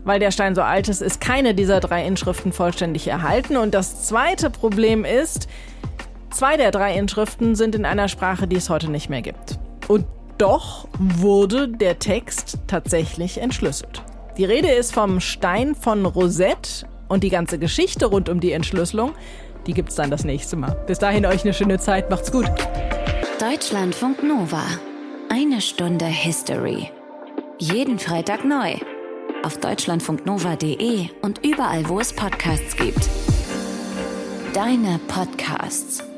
[0.04, 3.56] weil der Stein so alt ist, ist keine dieser drei Inschriften vollständig erhalten.
[3.56, 5.48] Und das zweite Problem ist,
[6.30, 9.58] zwei der drei Inschriften sind in einer Sprache, die es heute nicht mehr gibt.
[9.88, 10.04] Und
[10.36, 14.02] doch wurde der Text tatsächlich entschlüsselt.
[14.36, 19.12] Die Rede ist vom Stein von Rosette und die ganze Geschichte rund um die Entschlüsselung,
[19.66, 20.74] die gibt's dann das nächste Mal.
[20.86, 22.48] Bis dahin euch eine schöne Zeit, macht's gut.
[23.38, 24.62] Deutschlandfunk Nova.
[25.28, 26.90] Eine Stunde History.
[27.58, 28.76] Jeden Freitag neu.
[29.42, 33.08] Auf deutschlandfunknova.de und überall, wo es Podcasts gibt.
[34.54, 36.09] Deine Podcasts.